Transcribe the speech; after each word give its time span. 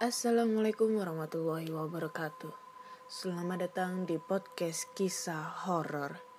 Assalamualaikum 0.00 0.96
warahmatullahi 0.96 1.68
wabarakatuh. 1.68 2.56
Selamat 3.04 3.68
datang 3.68 4.08
di 4.08 4.16
podcast 4.16 4.88
kisah 4.96 5.68
horor. 5.68 6.29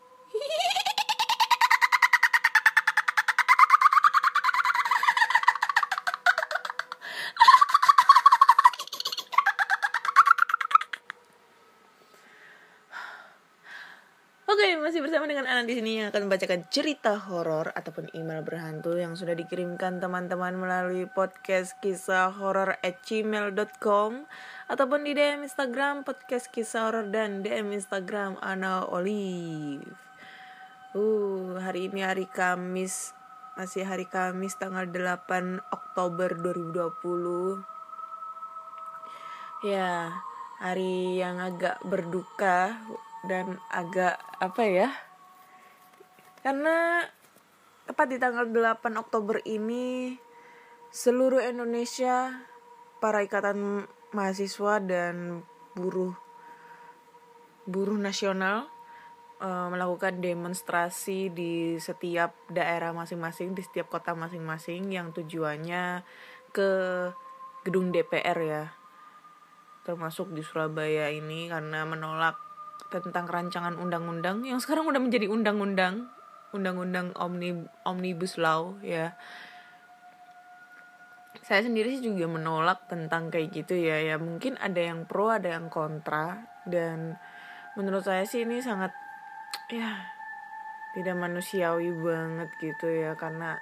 Masih 14.92 15.08
bersama 15.08 15.24
dengan 15.24 15.48
Ana 15.48 15.64
di 15.64 15.72
sini 15.72 16.04
yang 16.04 16.12
akan 16.12 16.28
membacakan 16.28 16.68
cerita 16.68 17.16
horor 17.16 17.72
ataupun 17.80 18.12
email 18.12 18.44
berhantu 18.44 19.00
yang 19.00 19.16
sudah 19.16 19.32
dikirimkan 19.32 20.04
teman-teman 20.04 20.52
melalui 20.60 21.08
podcast 21.08 21.80
kisah 21.80 22.28
horor 22.36 22.76
at 22.84 23.00
gmail.com 23.08 24.28
ataupun 24.68 25.00
di 25.08 25.16
DM 25.16 25.48
Instagram 25.48 26.04
podcast 26.04 26.52
kisah 26.52 26.92
horor 26.92 27.08
dan 27.08 27.40
DM 27.40 27.72
Instagram 27.72 28.36
Ana 28.44 28.84
Olive. 28.84 29.96
Uh, 30.92 31.56
hari 31.64 31.88
ini 31.88 32.04
hari 32.04 32.28
Kamis 32.28 33.16
masih 33.56 33.88
hari 33.88 34.04
Kamis 34.12 34.60
tanggal 34.60 34.92
8 34.92 35.72
Oktober 35.72 36.36
2020. 36.36 37.64
Ya, 39.64 40.12
hari 40.60 41.16
yang 41.16 41.40
agak 41.40 41.80
berduka 41.88 42.76
dan 43.26 43.62
agak 43.70 44.18
apa 44.42 44.64
ya 44.66 44.90
karena 46.42 47.06
tepat 47.86 48.08
di 48.10 48.18
tanggal 48.18 48.50
8 48.50 48.98
Oktober 48.98 49.42
ini 49.46 50.18
seluruh 50.90 51.40
Indonesia 51.46 52.34
para 52.98 53.22
ikatan 53.22 53.86
mahasiswa 54.12 54.82
dan 54.82 55.46
buruh 55.78 56.14
buruh 57.70 57.96
nasional 57.96 58.68
eh, 59.40 59.68
melakukan 59.70 60.20
demonstrasi 60.20 61.30
di 61.32 61.78
setiap 61.78 62.36
daerah 62.50 62.92
masing-masing 62.92 63.54
di 63.54 63.62
setiap 63.62 63.94
kota 63.94 64.18
masing-masing 64.18 64.92
yang 64.92 65.14
tujuannya 65.16 66.04
ke 66.52 66.70
gedung 67.64 67.94
DPR 67.94 68.40
ya. 68.42 68.66
Termasuk 69.82 70.34
di 70.34 70.46
Surabaya 70.46 71.10
ini 71.10 71.50
karena 71.50 71.88
menolak 71.88 72.51
tentang 73.00 73.30
rancangan 73.30 73.80
undang-undang 73.80 74.44
yang 74.44 74.60
sekarang 74.60 74.84
udah 74.92 75.00
menjadi 75.00 75.32
undang-undang 75.32 76.12
undang-undang 76.52 77.16
omni 77.16 77.56
omnibus 77.88 78.36
law 78.36 78.76
ya. 78.84 79.16
Saya 81.42 81.64
sendiri 81.64 81.96
sih 81.96 82.04
juga 82.04 82.28
menolak 82.28 82.92
tentang 82.92 83.32
kayak 83.32 83.56
gitu 83.56 83.80
ya 83.80 84.04
ya. 84.04 84.20
Mungkin 84.20 84.60
ada 84.60 84.82
yang 84.84 85.08
pro 85.08 85.32
ada 85.32 85.56
yang 85.56 85.72
kontra 85.72 86.44
dan 86.68 87.16
menurut 87.80 88.04
saya 88.04 88.28
sih 88.28 88.44
ini 88.44 88.60
sangat 88.60 88.92
ya 89.72 90.12
tidak 90.92 91.16
manusiawi 91.16 91.96
banget 91.96 92.52
gitu 92.60 92.92
ya 92.92 93.16
karena 93.16 93.56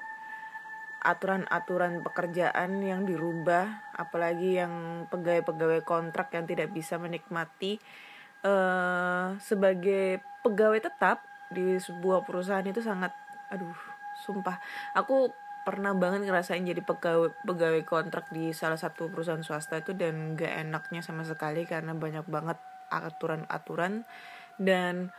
aturan-aturan 1.00 2.04
pekerjaan 2.04 2.84
yang 2.84 3.08
dirubah 3.08 3.94
apalagi 3.96 4.60
yang 4.60 5.06
pegawai-pegawai 5.08 5.86
kontrak 5.88 6.34
yang 6.36 6.44
tidak 6.44 6.74
bisa 6.76 7.00
menikmati 7.00 7.80
eh 8.46 9.28
sebagai 9.44 10.24
pegawai 10.46 10.80
tetap 10.80 11.24
di 11.52 11.76
sebuah 11.82 12.24
perusahaan 12.24 12.66
itu 12.66 12.80
sangat 12.80 13.12
aduh 13.52 13.76
sumpah. 14.24 14.62
Aku 14.96 15.34
pernah 15.68 15.94
banget 15.94 16.26
ngerasain 16.26 16.64
jadi 16.64 16.82
pegawai 16.82 17.36
pegawai 17.46 17.84
kontrak 17.86 18.32
di 18.32 18.56
salah 18.56 18.80
satu 18.80 19.12
perusahaan 19.12 19.44
swasta 19.44 19.84
itu 19.84 19.92
dan 19.94 20.34
gak 20.40 20.66
enaknya 20.66 21.04
sama 21.04 21.28
sekali 21.28 21.68
karena 21.68 21.94
banyak 21.94 22.26
banget 22.26 22.58
aturan-aturan. 22.90 24.08
Dan 24.60 25.12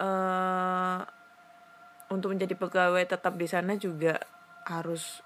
eh 0.00 1.00
untuk 2.06 2.38
menjadi 2.38 2.54
pegawai 2.54 3.02
tetap 3.06 3.34
di 3.34 3.46
sana 3.50 3.74
juga 3.74 4.14
harus 4.66 5.22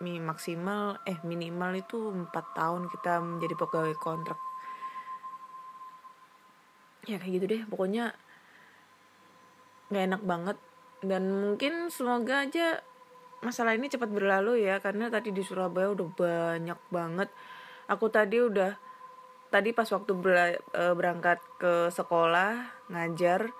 maksimal 0.00 1.00
eh 1.08 1.16
minimal 1.24 1.72
itu 1.72 1.96
empat 2.12 2.52
tahun 2.52 2.92
kita 2.92 3.16
menjadi 3.24 3.54
pegawai 3.56 3.96
kontrak 3.96 4.36
ya 7.06 7.16
kayak 7.16 7.32
gitu 7.40 7.46
deh. 7.46 7.62
Pokoknya 7.66 8.12
nggak 9.90 10.04
enak 10.12 10.22
banget. 10.26 10.58
Dan 11.00 11.22
mungkin 11.30 11.88
semoga 11.88 12.44
aja 12.44 12.82
masalah 13.40 13.78
ini 13.78 13.86
cepat 13.86 14.10
berlalu 14.10 14.66
ya 14.66 14.82
karena 14.82 15.06
tadi 15.06 15.30
di 15.30 15.40
Surabaya 15.46 15.94
udah 15.94 16.08
banyak 16.12 16.80
banget. 16.90 17.30
Aku 17.86 18.10
tadi 18.10 18.42
udah 18.42 18.74
tadi 19.50 19.70
pas 19.70 19.86
waktu 19.86 20.12
eh, 20.74 20.94
berangkat 20.94 21.38
ke 21.56 21.88
sekolah 21.94 22.84
ngajar 22.90 23.50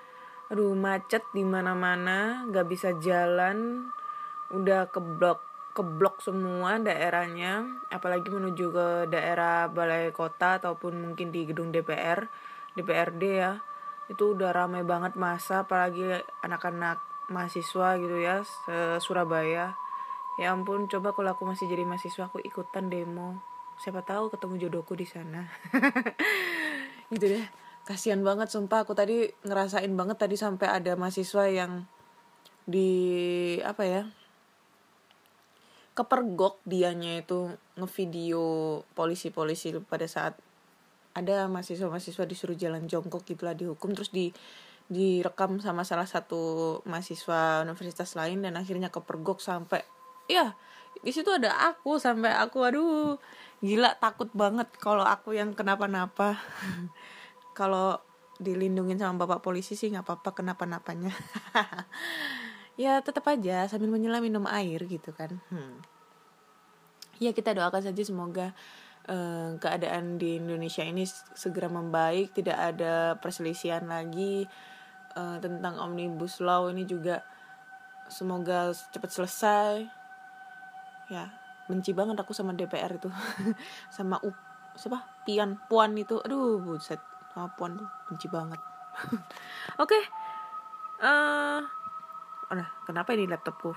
aduh 0.46 0.78
macet 0.78 1.26
di 1.34 1.42
mana-mana 1.42 2.46
nggak 2.46 2.66
bisa 2.70 2.94
jalan 3.02 3.90
udah 4.54 4.86
keblok 4.94 5.42
keblok 5.74 6.22
semua 6.22 6.78
daerahnya 6.78 7.66
apalagi 7.90 8.30
menuju 8.30 8.70
ke 8.70 8.86
daerah 9.10 9.66
balai 9.66 10.14
kota 10.14 10.62
ataupun 10.62 10.94
mungkin 10.94 11.34
di 11.34 11.50
gedung 11.50 11.74
DPR 11.74 12.30
DPRD 12.76 13.22
ya. 13.40 13.52
Itu 14.06 14.38
udah 14.38 14.54
ramai 14.54 14.86
banget 14.86 15.18
masa 15.18 15.66
apalagi 15.66 16.22
anak-anak 16.44 17.02
mahasiswa 17.26 17.98
gitu 17.98 18.16
ya 18.22 18.46
Surabaya. 19.02 19.74
Ya 20.36 20.52
ampun 20.52 20.86
coba 20.86 21.16
kalau 21.16 21.32
aku 21.32 21.48
masih 21.48 21.66
jadi 21.66 21.82
mahasiswa 21.88 22.28
aku 22.28 22.38
ikutan 22.44 22.92
demo. 22.92 23.40
Siapa 23.80 24.04
tahu 24.04 24.28
ketemu 24.28 24.68
jodohku 24.68 24.92
di 24.96 25.08
sana. 25.08 25.48
Gitu 27.12 27.38
deh. 27.38 27.46
Kasihan 27.86 28.20
banget 28.20 28.50
sumpah. 28.50 28.82
Aku 28.84 28.92
tadi 28.92 29.30
ngerasain 29.46 29.92
banget 29.94 30.18
tadi 30.18 30.34
sampai 30.34 30.68
ada 30.68 30.98
mahasiswa 30.98 31.46
yang 31.48 31.86
di 32.66 32.90
apa 33.62 33.86
ya 33.86 34.02
kepergok 35.96 36.60
dianya 36.68 37.24
itu 37.24 37.48
ngevideo 37.80 38.84
polisi-polisi 38.92 39.72
pada 39.86 40.04
saat 40.04 40.36
ada 41.16 41.48
mahasiswa-mahasiswa 41.48 42.24
disuruh 42.28 42.56
jalan 42.60 42.84
jongkok 42.84 43.24
gitulah 43.24 43.56
dihukum 43.56 43.96
terus 43.96 44.12
di 44.12 44.36
direkam 44.86 45.58
sama 45.58 45.82
salah 45.82 46.06
satu 46.06 46.78
mahasiswa 46.86 47.64
universitas 47.64 48.14
lain 48.14 48.44
dan 48.44 48.54
akhirnya 48.54 48.92
kepergok 48.92 49.42
sampai 49.42 49.82
ya 50.30 50.54
di 51.00 51.10
situ 51.10 51.28
ada 51.32 51.72
aku 51.72 51.98
sampai 51.98 52.36
aku 52.36 52.62
aduh 52.62 53.18
gila 53.64 53.96
takut 53.96 54.28
banget 54.36 54.68
kalau 54.76 55.04
aku 55.04 55.36
yang 55.36 55.56
kenapa-napa. 55.56 56.36
Kalau 57.56 58.04
dilindungin 58.36 59.00
sama 59.00 59.24
bapak 59.24 59.40
polisi 59.40 59.80
sih 59.80 59.88
nggak 59.88 60.04
apa-apa 60.04 60.30
kenapa-napanya. 60.36 61.12
Ya 62.76 63.00
tetap 63.00 63.24
aja 63.24 63.64
sambil 63.72 63.88
menyelam 63.88 64.20
minum 64.20 64.44
air 64.44 64.84
gitu 64.84 65.08
kan. 65.16 65.40
Hmm. 65.48 65.80
ya 67.16 67.32
kita 67.32 67.56
doakan 67.56 67.80
saja 67.80 68.04
semoga 68.04 68.52
eh, 69.06 69.50
keadaan 69.58 70.20
di 70.20 70.38
Indonesia 70.38 70.82
ini 70.82 71.06
segera 71.34 71.66
membaik 71.70 72.34
tidak 72.36 72.58
ada 72.74 73.16
perselisihan 73.18 73.86
lagi 73.86 74.46
eh, 75.14 75.38
tentang 75.40 75.78
omnibus 75.80 76.42
law 76.42 76.68
ini 76.70 76.84
juga 76.86 77.22
semoga 78.06 78.70
cepat 78.70 79.10
selesai. 79.10 79.74
Ya 81.10 81.30
benci 81.66 81.90
banget 81.90 82.18
aku 82.18 82.30
sama 82.34 82.54
DPR 82.54 82.94
itu. 82.94 83.10
Sama 83.94 84.22
up 84.22 84.36
siapa? 84.78 85.02
Pian 85.26 85.58
puan 85.66 85.98
itu. 85.98 86.22
Aduh 86.22 86.62
buset. 86.62 87.02
Sama 87.34 87.50
puan 87.58 87.74
tuh 87.74 87.88
benci 88.10 88.26
banget. 88.30 88.58
Oke 89.82 89.98
okay. 89.98 90.02
eh 91.02 91.62
Udah, 92.46 92.68
kenapa 92.86 93.10
ini 93.18 93.26
laptopku? 93.26 93.74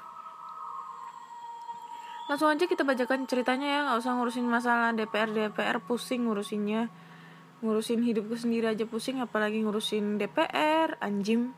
Langsung 2.29 2.45
aja 2.45 2.69
kita 2.69 2.85
bacakan 2.85 3.25
ceritanya 3.25 3.65
ya, 3.65 3.79
nggak 3.89 4.05
usah 4.05 4.13
ngurusin 4.13 4.45
masalah 4.45 4.93
DPR 4.93 5.33
DPR 5.33 5.81
pusing 5.81 6.29
ngurusinnya. 6.29 6.85
Ngurusin 7.65 8.05
hidupku 8.05 8.37
sendiri 8.37 8.69
aja 8.69 8.85
pusing, 8.85 9.17
apalagi 9.17 9.65
ngurusin 9.65 10.21
DPR, 10.21 10.93
anjim. 11.01 11.57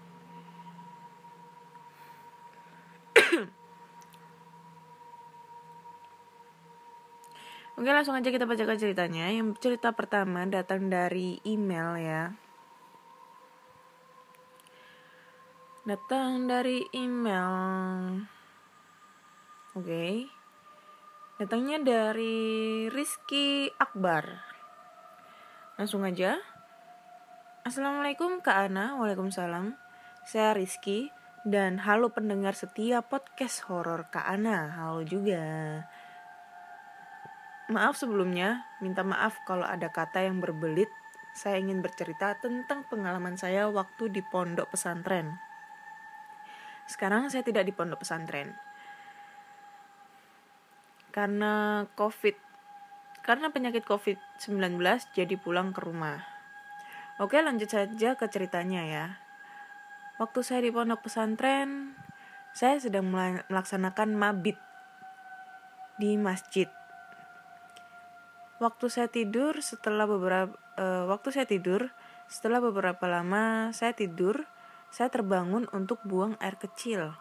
Oke 7.75 7.91
langsung 7.91 8.15
aja 8.15 8.31
kita 8.31 8.47
bacakan 8.47 8.79
ceritanya 8.79 9.27
Yang 9.31 9.59
cerita 9.59 9.91
pertama 9.91 10.47
datang 10.47 10.88
dari 10.88 11.44
email 11.44 12.00
ya 12.00 12.31
Datang 15.83 16.47
dari 16.47 16.88
email 16.95 18.23
Oke 19.75 20.40
Datangnya 21.41 21.81
dari 21.81 22.85
Rizky 22.93 23.65
Akbar 23.81 24.29
Langsung 25.73 26.05
aja 26.05 26.38
Assalamualaikum 27.65 28.45
Kak 28.45 28.69
Ana 28.69 29.01
Waalaikumsalam 29.01 29.73
Saya 30.21 30.53
Rizky 30.53 31.09
Dan 31.41 31.81
halo 31.81 32.13
pendengar 32.13 32.53
setia 32.53 33.01
podcast 33.01 33.65
horor 33.65 34.05
Kak 34.13 34.21
Ana 34.21 34.69
Halo 34.69 35.01
juga 35.01 35.41
Maaf 37.73 37.97
sebelumnya, 37.97 38.69
minta 38.77 39.01
maaf 39.01 39.41
kalau 39.49 39.65
ada 39.65 39.89
kata 39.89 40.27
yang 40.27 40.44
berbelit. 40.44 40.91
Saya 41.31 41.57
ingin 41.57 41.79
bercerita 41.79 42.37
tentang 42.37 42.83
pengalaman 42.85 43.39
saya 43.39 43.71
waktu 43.71 44.11
di 44.11 44.19
pondok 44.19 44.75
pesantren. 44.75 45.39
Sekarang 46.83 47.31
saya 47.31 47.47
tidak 47.47 47.63
di 47.63 47.71
pondok 47.71 48.03
pesantren. 48.03 48.59
Karena 51.11 51.85
COVID, 51.99 52.35
karena 53.21 53.51
penyakit 53.51 53.83
COVID-19 53.83 54.79
jadi 55.11 55.35
pulang 55.35 55.75
ke 55.75 55.83
rumah. 55.83 56.23
Oke, 57.19 57.37
lanjut 57.43 57.69
saja 57.69 58.15
ke 58.15 58.25
ceritanya 58.31 58.81
ya. 58.87 59.05
Waktu 60.17 60.39
saya 60.41 60.63
di 60.63 60.71
pondok 60.71 61.05
pesantren, 61.05 61.93
saya 62.55 62.79
sedang 62.79 63.07
melaksanakan 63.11 64.15
mabit 64.15 64.57
di 66.01 66.17
masjid 66.17 66.65
waktu 68.61 68.93
saya 68.93 69.09
tidur 69.09 69.57
setelah 69.57 70.05
beberapa 70.05 70.53
uh, 70.77 71.09
waktu 71.09 71.33
saya 71.33 71.49
tidur 71.49 71.89
setelah 72.29 72.61
beberapa 72.61 73.09
lama 73.09 73.73
saya 73.73 73.97
tidur 73.97 74.45
saya 74.93 75.09
terbangun 75.09 75.65
untuk 75.73 75.97
buang 76.05 76.37
air 76.37 76.61
kecil 76.61 77.17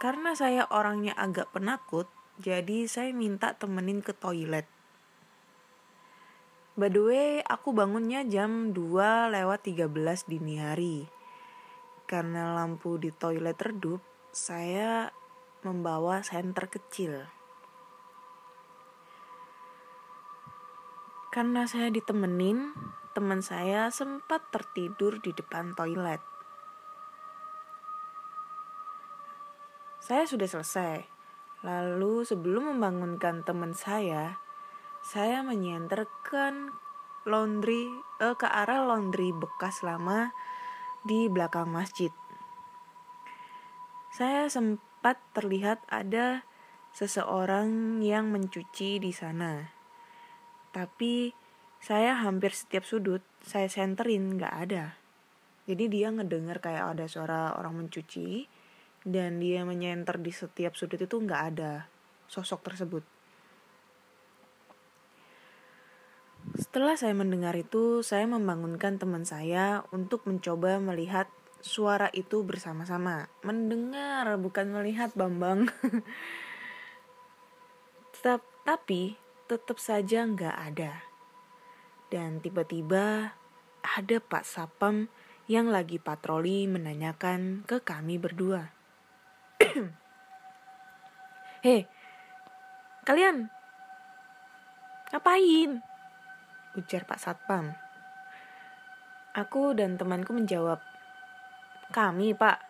karena 0.00 0.32
saya 0.32 0.64
orangnya 0.72 1.12
agak 1.20 1.52
penakut 1.52 2.08
jadi 2.42 2.90
saya 2.90 3.14
minta 3.14 3.54
temenin 3.54 4.02
ke 4.02 4.10
toilet 4.10 4.66
By 6.74 6.90
the 6.90 7.06
way, 7.06 7.30
aku 7.46 7.70
bangunnya 7.70 8.26
jam 8.26 8.74
2 8.74 9.30
lewat 9.30 9.62
13 9.62 9.94
dini 10.26 10.58
hari. 10.58 11.06
Karena 12.10 12.50
lampu 12.50 12.98
di 12.98 13.14
toilet 13.14 13.54
redup, 13.62 14.02
saya 14.34 15.14
membawa 15.62 16.26
senter 16.26 16.66
kecil. 16.66 17.30
Karena 21.30 21.62
saya 21.70 21.94
ditemenin, 21.94 22.74
teman 23.14 23.38
saya 23.38 23.86
sempat 23.94 24.42
tertidur 24.50 25.22
di 25.22 25.30
depan 25.30 25.78
toilet. 25.78 26.18
Saya 30.02 30.26
sudah 30.26 30.50
selesai. 30.50 31.13
Lalu 31.64 32.28
sebelum 32.28 32.76
membangunkan 32.76 33.40
teman 33.40 33.72
saya, 33.72 34.36
saya 35.00 35.40
menyenterkan 35.40 36.76
laundry 37.24 37.88
eh, 38.20 38.36
ke 38.36 38.44
arah 38.44 38.84
laundry 38.84 39.32
bekas 39.32 39.80
lama 39.80 40.36
di 41.08 41.32
belakang 41.32 41.72
masjid. 41.72 42.12
Saya 44.12 44.44
sempat 44.52 45.16
terlihat 45.32 45.80
ada 45.88 46.44
seseorang 46.92 47.98
yang 48.04 48.28
mencuci 48.28 49.00
di 49.00 49.10
sana. 49.10 49.72
Tapi 50.68 51.32
saya 51.80 52.20
hampir 52.20 52.52
setiap 52.52 52.84
sudut 52.84 53.24
saya 53.40 53.72
senterin 53.72 54.36
nggak 54.36 54.54
ada. 54.68 55.00
Jadi 55.64 55.88
dia 55.88 56.12
ngedenger 56.12 56.60
kayak 56.60 56.84
ada 56.96 57.04
suara 57.08 57.56
orang 57.56 57.84
mencuci 57.84 58.44
dan 59.04 59.38
dia 59.38 59.62
menyenter 59.68 60.16
di 60.16 60.32
setiap 60.32 60.74
sudut 60.74 60.96
itu 60.96 61.16
nggak 61.20 61.42
ada 61.54 61.86
sosok 62.26 62.64
tersebut. 62.64 63.04
Setelah 66.56 66.96
saya 66.96 67.16
mendengar 67.16 67.56
itu, 67.56 68.04
saya 68.04 68.28
membangunkan 68.28 69.00
teman 69.00 69.24
saya 69.24 69.84
untuk 69.92 70.28
mencoba 70.28 70.76
melihat 70.76 71.28
suara 71.64 72.12
itu 72.12 72.44
bersama-sama. 72.44 73.32
Mendengar, 73.40 74.28
bukan 74.36 74.68
melihat 74.68 75.16
Bambang. 75.16 75.72
Tapi 78.64 79.16
tetap 79.48 79.80
saja 79.80 80.28
nggak 80.28 80.56
ada. 80.72 81.04
Dan 82.12 82.44
tiba-tiba 82.44 83.32
ada 83.84 84.16
Pak 84.20 84.44
Sapam 84.44 85.08
yang 85.48 85.68
lagi 85.68 86.00
patroli 86.00 86.68
menanyakan 86.68 87.64
ke 87.68 87.80
kami 87.80 88.16
berdua. 88.16 88.83
Hei, 91.64 91.88
kalian 93.08 93.48
ngapain? 95.12 95.80
Ujar 96.74 97.06
Pak 97.06 97.20
Satpam. 97.22 97.70
Aku 99.34 99.74
dan 99.74 99.98
temanku 99.98 100.30
menjawab, 100.30 100.78
kami 101.90 102.38
pak. 102.38 102.62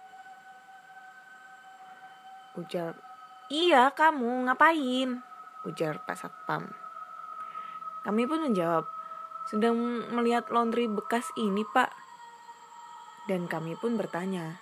Ujar, 2.57 2.97
iya 3.53 3.93
kamu 3.93 4.49
ngapain? 4.49 5.21
ujar 5.65 6.05
Pak 6.05 6.17
Satpam. 6.21 6.69
Kami 8.05 8.29
pun 8.29 8.45
menjawab, 8.45 8.85
sedang 9.49 9.77
melihat 10.13 10.53
laundry 10.53 10.89
bekas 10.89 11.25
ini 11.41 11.65
pak. 11.73 11.89
Dan 13.25 13.49
kami 13.49 13.73
pun 13.81 13.97
bertanya, 13.97 14.61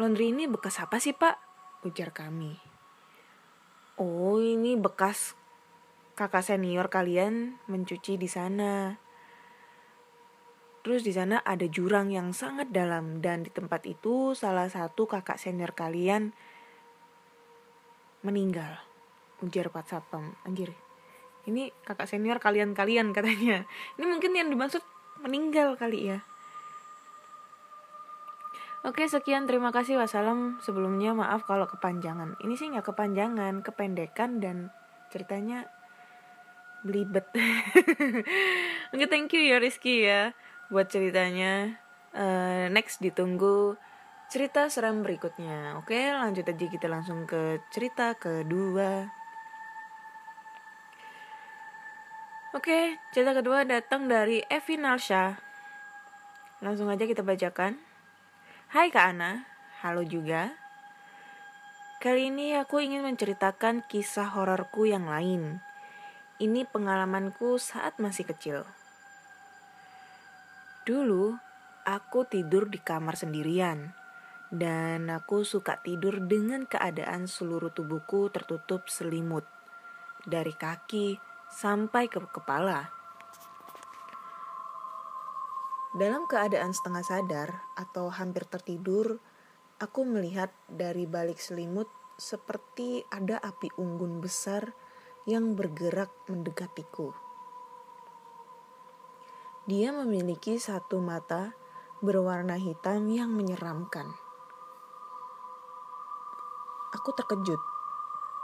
laundry 0.00 0.32
ini 0.32 0.48
bekas 0.48 0.80
apa 0.80 0.96
sih 0.96 1.12
pak? 1.12 1.51
Ujar 1.82 2.14
kami. 2.14 2.58
Oh 3.98 4.38
ini 4.38 4.78
bekas 4.78 5.34
kakak 6.14 6.46
senior 6.46 6.86
kalian 6.88 7.58
mencuci 7.66 8.16
di 8.16 8.30
sana. 8.30 8.98
Terus 10.82 11.06
di 11.06 11.14
sana 11.14 11.42
ada 11.42 11.66
jurang 11.66 12.10
yang 12.10 12.34
sangat 12.34 12.74
dalam 12.74 13.22
dan 13.22 13.46
di 13.46 13.50
tempat 13.54 13.86
itu 13.86 14.34
salah 14.34 14.66
satu 14.66 15.06
kakak 15.06 15.38
senior 15.38 15.74
kalian 15.74 16.34
meninggal 18.22 18.78
ujar 19.42 19.68
Pak 19.68 19.90
Satpam 19.90 20.38
anjir 20.46 20.70
ini 21.50 21.74
kakak 21.82 22.06
senior 22.06 22.38
kalian-kalian 22.38 23.10
katanya 23.10 23.66
ini 23.98 24.04
mungkin 24.06 24.32
yang 24.32 24.48
dimaksud 24.48 24.80
meninggal 25.20 25.74
kali 25.74 26.14
ya 26.14 26.18
Oke 28.82 29.06
sekian. 29.06 29.46
Terima 29.46 29.70
kasih 29.70 29.94
wassalam. 29.94 30.58
Sebelumnya 30.58 31.14
maaf 31.14 31.46
kalau 31.46 31.70
kepanjangan. 31.70 32.34
Ini 32.42 32.54
sih 32.58 32.66
nggak 32.74 32.90
kepanjangan 32.90 33.62
kependekan 33.62 34.42
dan 34.42 34.74
ceritanya 35.14 35.70
belibet. 36.82 37.30
Oke 38.92 39.06
thank 39.06 39.30
you 39.30 39.42
ya 39.46 39.62
Rizky 39.62 40.02
ya 40.02 40.34
buat 40.66 40.90
ceritanya. 40.90 41.78
Uh, 42.12 42.68
next 42.74 42.98
ditunggu 42.98 43.78
cerita 44.26 44.66
seram 44.66 45.06
berikutnya. 45.06 45.78
Oke 45.78 46.10
lanjut 46.10 46.42
aja 46.42 46.66
kita 46.66 46.90
langsung 46.90 47.22
ke 47.30 47.62
cerita 47.70 48.18
kedua. 48.18 49.22
Oke, 52.52 53.00
cerita 53.16 53.32
kedua 53.32 53.64
datang 53.64 54.12
dari 54.12 54.44
Evi 54.44 54.76
Nalsha. 54.76 55.40
Langsung 56.60 56.92
aja 56.92 57.08
kita 57.08 57.24
bacakan. 57.24 57.91
Hai 58.72 58.88
Kak 58.88 59.12
Ana, 59.12 59.44
halo 59.84 60.00
juga. 60.00 60.48
Kali 62.00 62.32
ini 62.32 62.56
aku 62.56 62.80
ingin 62.80 63.04
menceritakan 63.04 63.84
kisah 63.84 64.32
hororku 64.32 64.88
yang 64.88 65.12
lain. 65.12 65.60
Ini 66.40 66.64
pengalamanku 66.72 67.60
saat 67.60 68.00
masih 68.00 68.32
kecil. 68.32 68.64
Dulu, 70.88 71.36
aku 71.84 72.24
tidur 72.24 72.72
di 72.72 72.80
kamar 72.80 73.20
sendirian. 73.20 73.92
Dan 74.48 75.12
aku 75.12 75.44
suka 75.44 75.76
tidur 75.84 76.24
dengan 76.24 76.64
keadaan 76.64 77.28
seluruh 77.28 77.76
tubuhku 77.76 78.32
tertutup 78.32 78.88
selimut. 78.88 79.44
Dari 80.24 80.56
kaki, 80.56 81.20
sampai 81.52 82.08
ke 82.08 82.24
kepala. 82.24 83.01
Dalam 85.92 86.24
keadaan 86.24 86.72
setengah 86.72 87.04
sadar 87.04 87.48
atau 87.76 88.08
hampir 88.08 88.48
tertidur, 88.48 89.20
aku 89.76 90.08
melihat 90.08 90.48
dari 90.64 91.04
balik 91.04 91.36
selimut 91.36 91.84
seperti 92.16 93.04
ada 93.12 93.36
api 93.36 93.68
unggun 93.76 94.24
besar 94.24 94.72
yang 95.28 95.52
bergerak 95.52 96.08
mendekatiku. 96.32 97.12
Dia 99.68 99.92
memiliki 99.92 100.56
satu 100.56 100.96
mata 101.04 101.52
berwarna 102.00 102.56
hitam 102.56 103.12
yang 103.12 103.28
menyeramkan. 103.28 104.16
Aku 106.96 107.12
terkejut. 107.12 107.60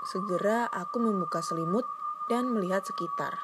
Segera 0.04 0.68
aku 0.68 1.00
membuka 1.00 1.40
selimut 1.40 1.88
dan 2.28 2.52
melihat 2.52 2.84
sekitar. 2.84 3.40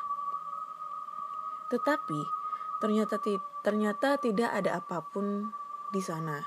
Tetapi 1.72 2.43
ternyata 2.78 3.18
ti- 3.18 3.42
ternyata 3.62 4.16
tidak 4.18 4.50
ada 4.54 4.78
apa 4.82 5.02
pun 5.02 5.52
di 5.94 6.00
sana. 6.02 6.42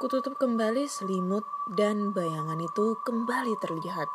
Kututup 0.00 0.40
kembali 0.40 0.88
selimut 0.88 1.44
dan 1.76 2.16
bayangan 2.16 2.56
itu 2.56 2.96
kembali 3.04 3.52
terlihat. 3.60 4.08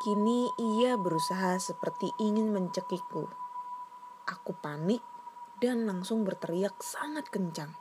Kini 0.00 0.48
ia 0.56 0.94
berusaha 0.94 1.58
seperti 1.58 2.08
ingin 2.22 2.54
mencekikku. 2.54 3.26
Aku 4.30 4.54
panik 4.62 5.02
dan 5.60 5.84
langsung 5.90 6.24
berteriak 6.24 6.78
sangat 6.80 7.28
kencang. 7.28 7.74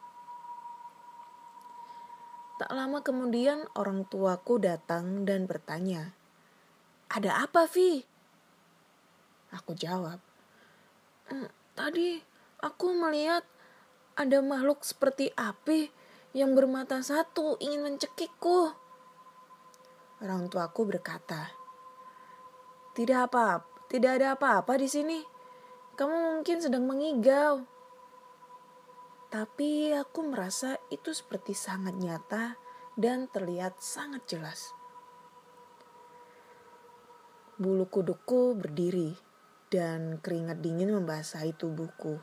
Tak 2.60 2.75
lama 2.75 3.00
kemudian 3.00 3.72
orang 3.72 4.04
tuaku 4.04 4.60
datang 4.60 5.24
dan 5.24 5.48
bertanya, 5.48 6.12
"Ada 7.08 7.48
apa, 7.48 7.72
Vi?" 7.72 8.04
Aku 9.56 9.72
jawab, 9.80 10.20
"Mm, 10.20 10.28
"Tadi 11.77 12.19
aku 12.59 12.91
melihat 12.91 13.45
ada 14.19 14.43
makhluk 14.43 14.83
seperti 14.83 15.31
api 15.38 15.89
yang 16.36 16.57
bermata 16.57 17.00
satu 17.00 17.55
ingin 17.62 17.86
mencekikku." 17.86 18.74
Orang 20.19 20.51
tuaku 20.51 20.83
berkata, 20.83 21.55
"Tidak 22.91 23.19
apa, 23.31 23.63
tidak 23.88 24.19
ada 24.19 24.36
apa-apa 24.36 24.75
di 24.75 24.91
sini. 24.91 25.19
Kamu 25.95 26.36
mungkin 26.36 26.59
sedang 26.59 26.83
mengigau." 26.83 27.63
Tapi 29.29 29.93
aku 29.93 30.25
merasa 30.25 30.81
itu 30.89 31.13
seperti 31.13 31.53
sangat 31.53 31.93
nyata 32.01 32.57
dan 32.98 33.29
terlihat 33.29 33.77
sangat 33.77 34.25
jelas. 34.25 34.74
Bulu 37.62 37.86
kudukku 37.86 38.57
berdiri 38.57 39.28
dan 39.69 40.17
keringat 40.17 40.65
dingin 40.65 40.89
membasahi 40.93 41.53
tubuhku. 41.53 42.17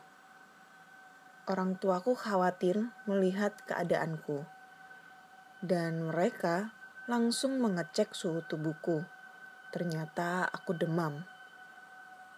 Orang 1.46 1.78
tuaku 1.78 2.18
khawatir 2.18 2.90
melihat 3.06 3.54
keadaanku, 3.70 4.42
dan 5.62 6.10
mereka 6.10 6.74
langsung 7.06 7.62
mengecek 7.62 8.10
suhu 8.18 8.42
tubuhku. 8.50 9.06
Ternyata 9.70 10.46
aku 10.50 10.74
demam, 10.74 11.22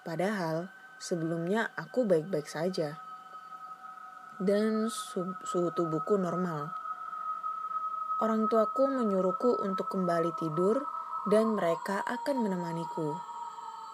padahal 0.05 0.69
sebelumnya 1.01 1.73
aku 1.73 2.05
baik-baik 2.05 2.45
saja 2.45 3.01
dan 4.39 4.87
su- 4.87 5.41
suhu 5.43 5.75
tubuhku 5.75 6.15
normal. 6.15 6.71
Orang 8.23 8.47
tuaku 8.47 8.87
menyuruhku 8.87 9.63
untuk 9.63 9.91
kembali 9.91 10.31
tidur 10.39 10.83
dan 11.27 11.59
mereka 11.59 12.03
akan 12.07 12.47
menemaniku. 12.47 13.28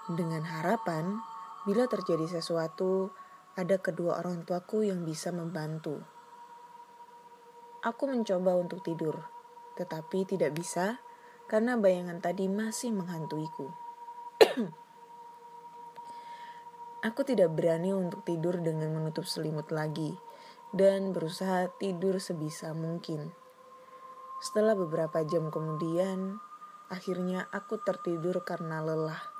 Dengan 0.04 0.44
harapan, 0.44 1.16
bila 1.64 1.88
terjadi 1.88 2.28
sesuatu, 2.28 3.08
ada 3.56 3.80
kedua 3.80 4.20
orang 4.20 4.44
tuaku 4.44 4.84
yang 4.84 5.00
bisa 5.00 5.32
membantu. 5.32 5.96
Aku 7.80 8.04
mencoba 8.04 8.52
untuk 8.52 8.84
tidur, 8.84 9.16
tetapi 9.80 10.28
tidak 10.28 10.52
bisa 10.52 11.00
karena 11.48 11.80
bayangan 11.80 12.20
tadi 12.20 12.52
masih 12.52 12.92
menghantuiku. 12.92 13.72
Aku 17.08 17.20
tidak 17.24 17.52
berani 17.52 17.92
untuk 17.92 18.24
tidur 18.24 18.60
dengan 18.60 18.92
menutup 18.92 19.28
selimut 19.28 19.68
lagi 19.72 20.16
dan 20.72 21.12
berusaha 21.12 21.68
tidur 21.76 22.16
sebisa 22.16 22.72
mungkin. 22.72 23.28
Setelah 24.40 24.72
beberapa 24.72 25.20
jam 25.24 25.52
kemudian, 25.52 26.40
akhirnya 26.88 27.44
aku 27.52 27.76
tertidur 27.80 28.40
karena 28.44 28.80
lelah. 28.80 29.33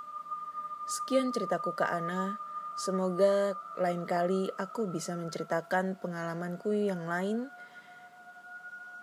Sekian 0.85 1.33
ceritaku 1.33 1.73
ke 1.73 1.85
Ana. 1.89 2.37
Semoga 2.75 3.55
lain 3.79 4.03
kali 4.05 4.51
aku 4.59 4.91
bisa 4.91 5.15
menceritakan 5.15 5.95
pengalamanku 6.03 6.75
yang 6.75 7.07
lain 7.07 7.47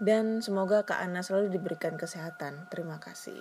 dan 0.01 0.41
semoga 0.41 0.81
Kak 0.81 0.97
Ana 0.97 1.21
selalu 1.21 1.55
diberikan 1.55 1.93
kesehatan. 1.93 2.65
Terima 2.73 2.97
kasih. 2.97 3.37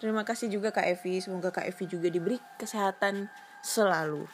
Terima 0.00 0.24
kasih 0.24 0.48
juga 0.48 0.72
Kak 0.72 0.88
Evi. 0.88 1.20
Semoga 1.20 1.52
Kak 1.52 1.68
Evi 1.68 1.84
juga 1.84 2.08
diberi 2.08 2.40
kesehatan 2.56 3.28
selalu. 3.60 4.24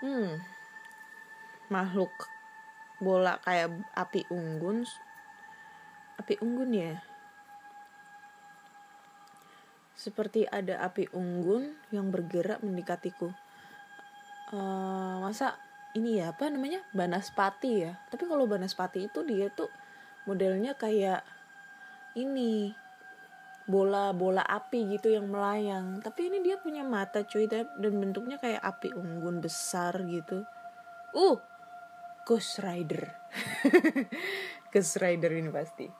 Hmm. 0.00 0.40
Makhluk 1.68 2.10
bola 2.98 3.36
kayak 3.44 3.76
api 3.92 4.24
unggun. 4.32 4.88
Api 6.16 6.40
unggun 6.40 6.72
ya. 6.72 6.96
Seperti 9.98 10.46
ada 10.46 10.78
api 10.86 11.10
unggun 11.10 11.74
yang 11.90 12.14
bergerak 12.14 12.62
mendekatiku. 12.62 13.34
Eh, 14.54 15.16
masa 15.18 15.58
ini 15.98 16.22
ya 16.22 16.30
apa 16.30 16.46
namanya? 16.46 16.86
Banaspati 16.94 17.82
ya. 17.82 17.98
Tapi 18.06 18.30
kalau 18.30 18.46
banaspati 18.46 19.10
itu 19.10 19.26
dia 19.26 19.50
tuh 19.50 19.66
modelnya 20.30 20.78
kayak 20.78 21.26
ini 22.14 22.70
bola 23.66 24.14
bola 24.14 24.46
api 24.46 24.94
gitu 24.94 25.10
yang 25.10 25.26
melayang. 25.26 25.98
Tapi 25.98 26.30
ini 26.30 26.46
dia 26.46 26.62
punya 26.62 26.86
mata 26.86 27.26
cuy 27.26 27.50
dan 27.50 27.66
bentuknya 27.76 28.38
kayak 28.38 28.62
api 28.62 28.94
unggun 28.94 29.42
besar 29.42 29.98
gitu. 30.06 30.46
Uh 31.10 31.42
Ghost 32.22 32.62
Rider. 32.62 33.02
Ghost 34.72 34.94
Rider 35.02 35.34
ini 35.34 35.50
pasti. 35.50 35.90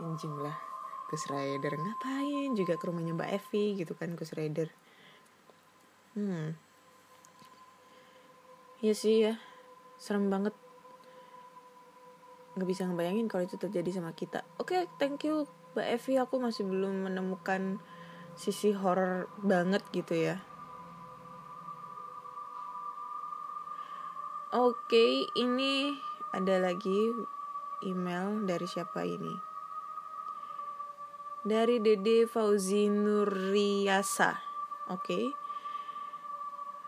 Anjing 0.00 0.34
lah 0.40 0.73
Ghost 1.14 1.30
Rider 1.30 1.78
ngapain 1.78 2.58
juga 2.58 2.74
ke 2.74 2.90
rumahnya 2.90 3.14
Mbak 3.14 3.30
Evi 3.38 3.78
gitu 3.78 3.94
kan 3.94 4.18
Ghost 4.18 4.34
Rider 4.34 4.66
hmm 6.18 6.74
Iya 8.84 8.92
sih 8.92 9.24
ya, 9.24 9.40
serem 9.96 10.28
banget. 10.28 10.52
Gak 12.52 12.68
bisa 12.68 12.84
ngebayangin 12.84 13.32
kalau 13.32 13.48
itu 13.48 13.56
terjadi 13.56 13.96
sama 13.96 14.12
kita. 14.12 14.44
Oke, 14.60 14.76
okay, 14.76 14.82
thank 15.00 15.24
you 15.24 15.48
Mbak 15.72 15.88
Evi. 15.96 16.20
Aku 16.20 16.36
masih 16.36 16.68
belum 16.68 17.08
menemukan 17.08 17.80
sisi 18.36 18.76
horror 18.76 19.32
banget 19.40 19.80
gitu 19.88 20.12
ya. 20.12 20.36
Oke, 24.52 24.76
okay, 24.84 25.12
ini 25.40 25.96
ada 26.36 26.60
lagi 26.60 27.08
email 27.88 28.44
dari 28.44 28.68
siapa 28.68 29.00
ini? 29.08 29.53
Dari 31.44 31.76
Dede 31.76 32.24
Fauzi 32.24 32.88
Nuriasa. 32.88 34.32
Oke. 34.88 35.04
Okay. 35.04 35.24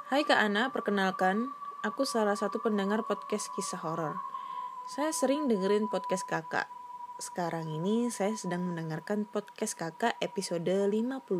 Hai 0.08 0.24
Kak 0.24 0.40
Ana, 0.40 0.72
perkenalkan, 0.72 1.52
aku 1.84 2.08
salah 2.08 2.40
satu 2.40 2.64
pendengar 2.64 3.04
podcast 3.04 3.52
kisah 3.52 3.84
horor. 3.84 4.16
Saya 4.88 5.12
sering 5.12 5.44
dengerin 5.44 5.92
podcast 5.92 6.24
kakak. 6.24 6.72
Sekarang 7.20 7.68
ini 7.68 8.08
saya 8.08 8.32
sedang 8.32 8.64
mendengarkan 8.64 9.28
podcast 9.28 9.76
kakak 9.76 10.16
episode 10.24 10.64
52. 10.64 11.36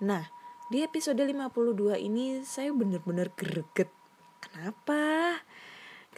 Nah, 0.00 0.24
di 0.72 0.80
episode 0.80 1.20
52 1.20 2.00
ini 2.00 2.40
saya 2.48 2.72
bener-bener 2.72 3.28
greget. 3.36 3.92
Kenapa? 4.40 5.36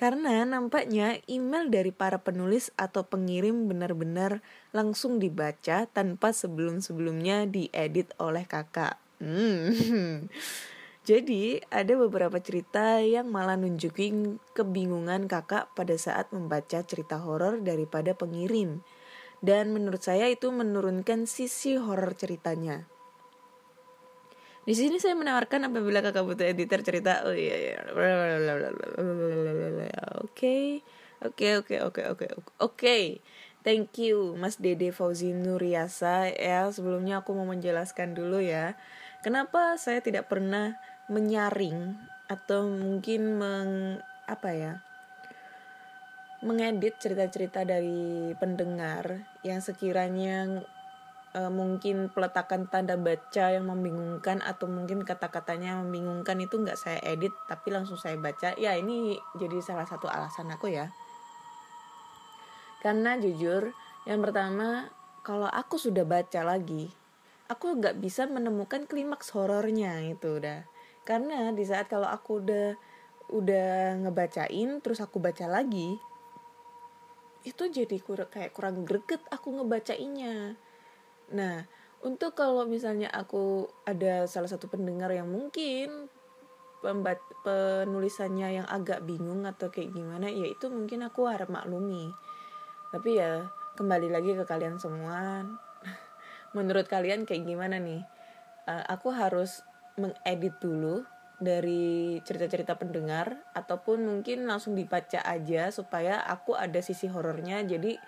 Karena 0.02 0.42
nampaknya 0.42 1.22
email 1.30 1.70
dari 1.70 1.94
para 1.94 2.18
penulis 2.26 2.74
atau 2.74 3.06
pengirim 3.06 3.70
benar-benar 3.70 4.42
langsung 4.74 5.22
dibaca 5.22 5.86
tanpa 5.86 6.34
sebelum-sebelumnya 6.34 7.46
diedit 7.46 8.10
oleh 8.18 8.42
kakak. 8.42 8.98
Hmm. 9.22 10.26
Jadi 11.08 11.62
ada 11.70 11.94
beberapa 11.94 12.34
cerita 12.42 12.98
yang 12.98 13.30
malah 13.30 13.54
nunjukin 13.54 14.42
kebingungan 14.58 15.30
kakak 15.30 15.70
pada 15.78 15.94
saat 15.94 16.34
membaca 16.34 16.82
cerita 16.82 17.22
horor 17.22 17.62
daripada 17.62 18.10
pengirim. 18.10 18.82
Dan 19.38 19.70
menurut 19.70 20.02
saya 20.02 20.26
itu 20.26 20.50
menurunkan 20.50 21.30
sisi 21.30 21.78
horor 21.78 22.18
ceritanya. 22.18 22.90
Di 24.62 24.74
sini 24.78 25.02
saya 25.02 25.18
menawarkan 25.18 25.66
apabila 25.66 25.98
kakak 26.06 26.22
butuh 26.22 26.46
editor 26.46 26.86
cerita. 26.86 27.26
Oh 27.26 27.34
iya 27.34 27.56
iya. 27.58 27.78
Oke. 30.22 30.86
Oke 31.22 31.58
oke 31.58 31.76
oke 31.82 32.02
oke 32.14 32.26
oke. 32.62 32.98
Thank 33.62 33.94
you 34.02 34.34
Mas 34.38 34.58
Dede 34.58 34.94
Fauzi 34.94 35.34
Nuriasa 35.34 36.30
ya. 36.30 36.70
Sebelumnya 36.70 37.22
aku 37.22 37.34
mau 37.34 37.46
menjelaskan 37.46 38.14
dulu 38.14 38.38
ya. 38.38 38.78
Kenapa 39.22 39.78
saya 39.78 40.02
tidak 40.02 40.30
pernah 40.30 40.78
menyaring 41.10 41.94
atau 42.30 42.70
mungkin 42.70 43.38
meng 43.38 43.98
apa 44.30 44.50
ya 44.54 44.74
mengedit 46.42 46.98
cerita-cerita 46.98 47.62
dari 47.62 48.34
pendengar 48.34 49.22
yang 49.46 49.62
sekiranya 49.62 50.66
uh, 51.36 51.52
mungkin 51.52 52.12
peletakan 52.12 52.68
tanda 52.68 52.96
baca 52.96 53.52
yang 53.52 53.68
membingungkan 53.68 54.40
atau 54.44 54.68
mungkin 54.68 55.04
kata-katanya 55.04 55.80
membingungkan 55.82 56.38
itu 56.40 56.60
nggak 56.60 56.78
saya 56.78 57.00
edit 57.04 57.32
tapi 57.48 57.72
langsung 57.72 57.96
saya 57.96 58.16
baca. 58.16 58.54
Ya 58.56 58.76
ini 58.76 59.16
jadi 59.36 59.58
salah 59.64 59.88
satu 59.88 60.08
alasan 60.08 60.52
aku 60.52 60.72
ya. 60.72 60.92
Karena 62.80 63.16
jujur 63.16 63.72
yang 64.08 64.20
pertama 64.20 64.90
kalau 65.22 65.46
aku 65.46 65.78
sudah 65.78 66.02
baca 66.02 66.42
lagi 66.42 66.90
aku 67.46 67.78
nggak 67.78 68.00
bisa 68.00 68.24
menemukan 68.26 68.88
klimaks 68.88 69.32
horornya 69.36 70.00
itu 70.04 70.40
udah. 70.40 70.64
Karena 71.02 71.50
di 71.50 71.64
saat 71.66 71.90
kalau 71.90 72.06
aku 72.06 72.40
udah 72.40 72.68
udah 73.32 73.96
ngebacain 74.04 74.80
terus 74.84 75.00
aku 75.00 75.16
baca 75.16 75.48
lagi 75.48 75.96
itu 77.42 77.64
jadi 77.66 77.96
kur 77.98 78.22
kayak 78.28 78.54
kurang 78.54 78.84
greget 78.86 79.18
aku 79.32 79.56
ngebacainnya 79.56 80.54
nah 81.30 81.62
untuk 82.02 82.34
kalau 82.34 82.66
misalnya 82.66 83.06
aku 83.14 83.70
ada 83.86 84.26
salah 84.26 84.50
satu 84.50 84.66
pendengar 84.66 85.14
yang 85.14 85.30
mungkin 85.30 86.10
pembat 86.82 87.22
penulisannya 87.46 88.58
yang 88.58 88.66
agak 88.66 89.06
bingung 89.06 89.46
atau 89.46 89.70
kayak 89.70 89.94
gimana 89.94 90.26
ya 90.26 90.50
itu 90.50 90.66
mungkin 90.66 91.06
aku 91.06 91.30
harap 91.30 91.46
maklumi. 91.46 92.10
Tapi 92.90 93.22
ya 93.22 93.46
kembali 93.78 94.10
lagi 94.10 94.34
ke 94.34 94.42
kalian 94.42 94.82
semua. 94.82 95.46
Menurut 96.58 96.90
kalian 96.90 97.22
kayak 97.22 97.46
gimana 97.46 97.78
nih? 97.78 98.02
Uh, 98.66 98.82
aku 98.90 99.14
harus 99.14 99.62
mengedit 99.94 100.58
dulu 100.58 101.06
dari 101.38 102.18
cerita-cerita 102.26 102.74
pendengar 102.78 103.38
ataupun 103.54 104.02
mungkin 104.02 104.46
langsung 104.50 104.74
dibaca 104.74 105.22
aja 105.22 105.70
supaya 105.70 106.22
aku 106.26 106.54
ada 106.54 106.78
sisi 106.82 107.10
horornya 107.10 107.62
jadi 107.66 107.98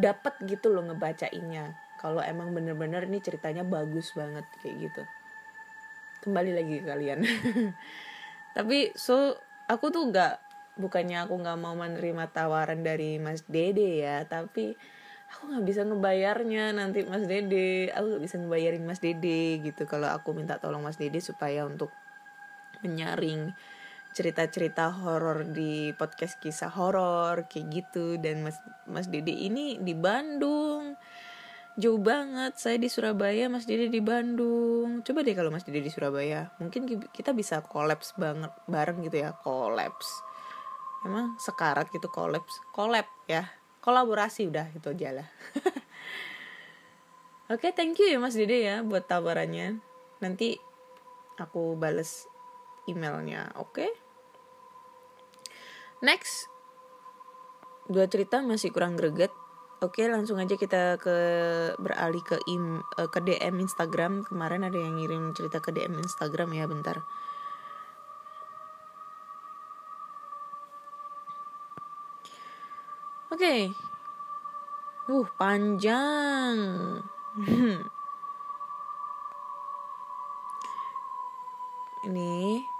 dapat 0.00 0.40
gitu 0.48 0.72
loh 0.72 0.88
ngebacainnya 0.88 1.87
kalau 1.98 2.22
emang 2.22 2.54
bener-bener 2.54 3.04
ini 3.10 3.18
ceritanya 3.18 3.66
bagus 3.66 4.14
banget 4.14 4.46
kayak 4.62 4.88
gitu. 4.88 5.02
Kembali 6.24 6.50
lagi 6.54 6.74
ke 6.80 6.84
kalian. 6.86 7.20
Tapi 8.56 8.94
so 8.94 9.34
aku 9.68 9.90
tuh 9.90 10.08
nggak 10.08 10.48
bukannya 10.78 11.26
aku 11.26 11.34
nggak 11.42 11.58
mau 11.58 11.74
menerima 11.74 12.30
tawaran 12.30 12.86
dari 12.86 13.18
Mas 13.18 13.42
Dede 13.50 13.98
ya 13.98 14.22
tapi 14.22 14.78
aku 15.28 15.50
nggak 15.52 15.64
bisa 15.66 15.82
ngebayarnya 15.84 16.72
nanti 16.72 17.04
Mas 17.04 17.28
Dede. 17.28 17.92
Aku 17.92 18.16
nggak 18.16 18.24
bisa 18.24 18.36
ngebayarin 18.40 18.84
Mas 18.88 19.00
Dede 19.02 19.60
gitu. 19.60 19.84
Kalau 19.84 20.08
aku 20.08 20.32
minta 20.32 20.56
tolong 20.56 20.80
Mas 20.80 20.96
Dede 20.96 21.20
supaya 21.20 21.68
untuk 21.68 21.92
menyaring 22.80 23.52
cerita-cerita 24.16 24.88
horor 24.88 25.46
di 25.46 25.92
podcast 25.94 26.40
kisah 26.40 26.72
horor 26.72 27.46
kayak 27.46 27.66
gitu. 27.70 28.16
Dan 28.16 28.42
Mas 28.42 28.58
Mas 28.88 29.06
Dede 29.12 29.36
ini 29.36 29.76
di 29.78 29.92
Bandung 29.92 30.96
jauh 31.78 32.02
banget 32.02 32.58
saya 32.58 32.76
di 32.76 32.90
Surabaya 32.90 33.46
Mas 33.46 33.64
Dede 33.64 33.86
di 33.86 34.02
Bandung. 34.02 35.06
Coba 35.06 35.22
deh 35.22 35.32
kalau 35.38 35.54
Mas 35.54 35.62
Dede 35.62 35.80
di 35.80 35.92
Surabaya 35.94 36.50
mungkin 36.58 36.84
kita 37.14 37.30
bisa 37.30 37.62
kolaps 37.62 38.18
banget 38.18 38.50
bareng 38.66 38.98
gitu 39.06 39.22
ya 39.22 39.30
kolaps 39.38 40.26
emang 41.06 41.38
sekarat 41.38 41.86
gitu 41.94 42.10
kolaps 42.10 42.58
kolab 42.74 43.06
ya 43.30 43.46
kolaborasi 43.78 44.50
udah 44.50 44.66
itu 44.74 44.90
aja 44.90 45.22
lah. 45.22 45.28
Oke 47.48 47.70
okay, 47.70 47.72
thank 47.72 47.96
you 48.02 48.10
ya 48.10 48.18
Mas 48.18 48.34
Dede 48.34 48.58
ya 48.58 48.82
buat 48.82 49.06
tawarannya. 49.06 49.78
Nanti 50.18 50.58
aku 51.38 51.78
bales 51.78 52.26
emailnya 52.90 53.54
oke? 53.54 53.78
Okay? 53.78 53.90
next 55.98 56.46
dua 57.90 58.06
cerita 58.06 58.38
masih 58.44 58.70
kurang 58.70 58.94
greget 58.94 59.32
oke 59.82 60.02
langsung 60.10 60.38
aja 60.42 60.54
kita 60.58 60.98
ke 60.98 61.16
beralih 61.78 62.22
ke 62.22 62.36
im 62.50 62.82
uh, 62.98 63.08
ke 63.10 63.20
DM 63.22 63.60
Instagram. 63.62 64.24
Kemarin 64.26 64.66
ada 64.66 64.78
yang 64.78 64.98
ngirim 64.98 65.34
cerita 65.34 65.58
ke 65.62 65.70
DM 65.74 65.98
Instagram 66.02 66.54
ya 66.54 66.66
bentar. 66.66 67.02
Oke. 73.28 73.44
Okay. 73.44 73.60
uh 75.08 75.26
panjang. 75.36 76.56
Ini 82.08 82.77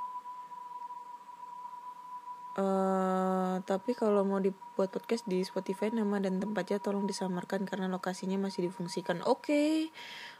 Uh, 2.58 3.62
tapi 3.70 3.94
kalau 3.94 4.26
mau 4.26 4.42
dibuat 4.42 4.90
podcast 4.90 5.22
di 5.30 5.46
Spotify 5.46 5.94
nama 5.94 6.18
dan 6.18 6.42
tempatnya 6.42 6.82
tolong 6.82 7.06
disamarkan 7.06 7.62
karena 7.62 7.86
lokasinya 7.86 8.34
masih 8.34 8.66
difungsikan. 8.66 9.22
Oke. 9.22 9.30
Okay. 9.30 9.74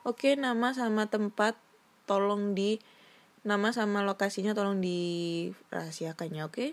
Oke, 0.03 0.19
okay, 0.19 0.33
nama 0.35 0.75
sama 0.75 1.07
tempat 1.07 1.55
tolong 2.11 2.59
di 2.59 2.83
nama 3.47 3.71
sama 3.71 4.03
lokasinya 4.03 4.51
tolong 4.51 4.83
dirahasiakannya, 4.83 6.43
oke? 6.43 6.55
Okay? 6.59 6.71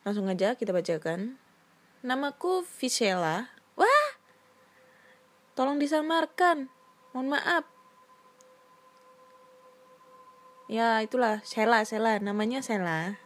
Langsung 0.00 0.32
aja 0.32 0.56
kita 0.56 0.72
bacakan. 0.72 1.36
Namaku 2.00 2.64
Visela. 2.64 3.52
Wah. 3.76 4.08
Tolong 5.52 5.76
disamarkan. 5.76 6.72
Mohon 7.12 7.36
maaf. 7.36 7.64
Ya, 10.72 11.04
itulah 11.04 11.44
Sela, 11.44 11.84
Sela, 11.84 12.16
namanya 12.16 12.64
Sela 12.64 13.23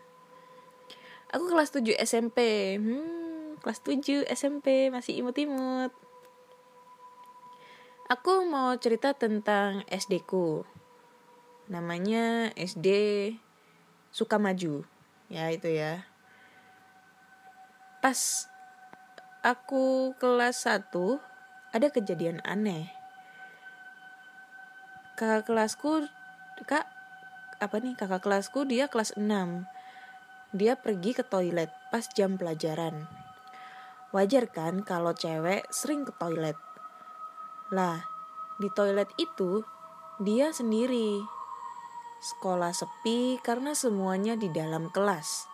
aku 1.28 1.44
kelas 1.52 1.70
7 1.72 1.96
SMP 2.00 2.38
hmm, 2.80 3.60
kelas 3.60 3.80
7 3.84 4.24
SMP 4.32 4.88
masih 4.88 5.20
imut-imut. 5.20 5.92
Aku 8.08 8.48
mau 8.48 8.72
cerita 8.80 9.12
tentang 9.12 9.84
SD 9.84 10.24
ku. 10.24 10.64
Namanya 11.68 12.48
SD 12.56 12.88
Sukamaju 14.08 14.88
ya 15.28 15.52
itu 15.52 15.68
ya. 15.68 16.08
Pas 18.00 18.48
aku 19.44 20.16
kelas 20.16 20.64
1 20.64 20.88
ada 21.76 21.88
kejadian 21.92 22.40
aneh. 22.48 22.88
Kakak 25.20 25.52
kelasku 25.52 26.08
kak 26.64 26.88
apa 27.60 27.76
nih? 27.84 27.92
Kakak 27.98 28.24
kelasku 28.24 28.64
dia 28.64 28.88
kelas 28.88 29.12
6 29.20 29.68
dia 30.56 30.80
pergi 30.80 31.12
ke 31.12 31.20
toilet 31.20 31.68
pas 31.92 32.04
jam 32.16 32.40
pelajaran. 32.40 33.04
Wajar 34.16 34.48
kan 34.48 34.80
kalau 34.80 35.12
cewek 35.12 35.68
sering 35.68 36.08
ke 36.08 36.12
toilet. 36.16 36.56
Lah, 37.68 38.00
di 38.56 38.72
toilet 38.72 39.12
itu 39.20 39.60
dia 40.16 40.48
sendiri. 40.56 41.20
Sekolah 42.24 42.72
sepi 42.72 43.36
karena 43.44 43.76
semuanya 43.76 44.40
di 44.40 44.48
dalam 44.48 44.88
kelas. 44.88 45.44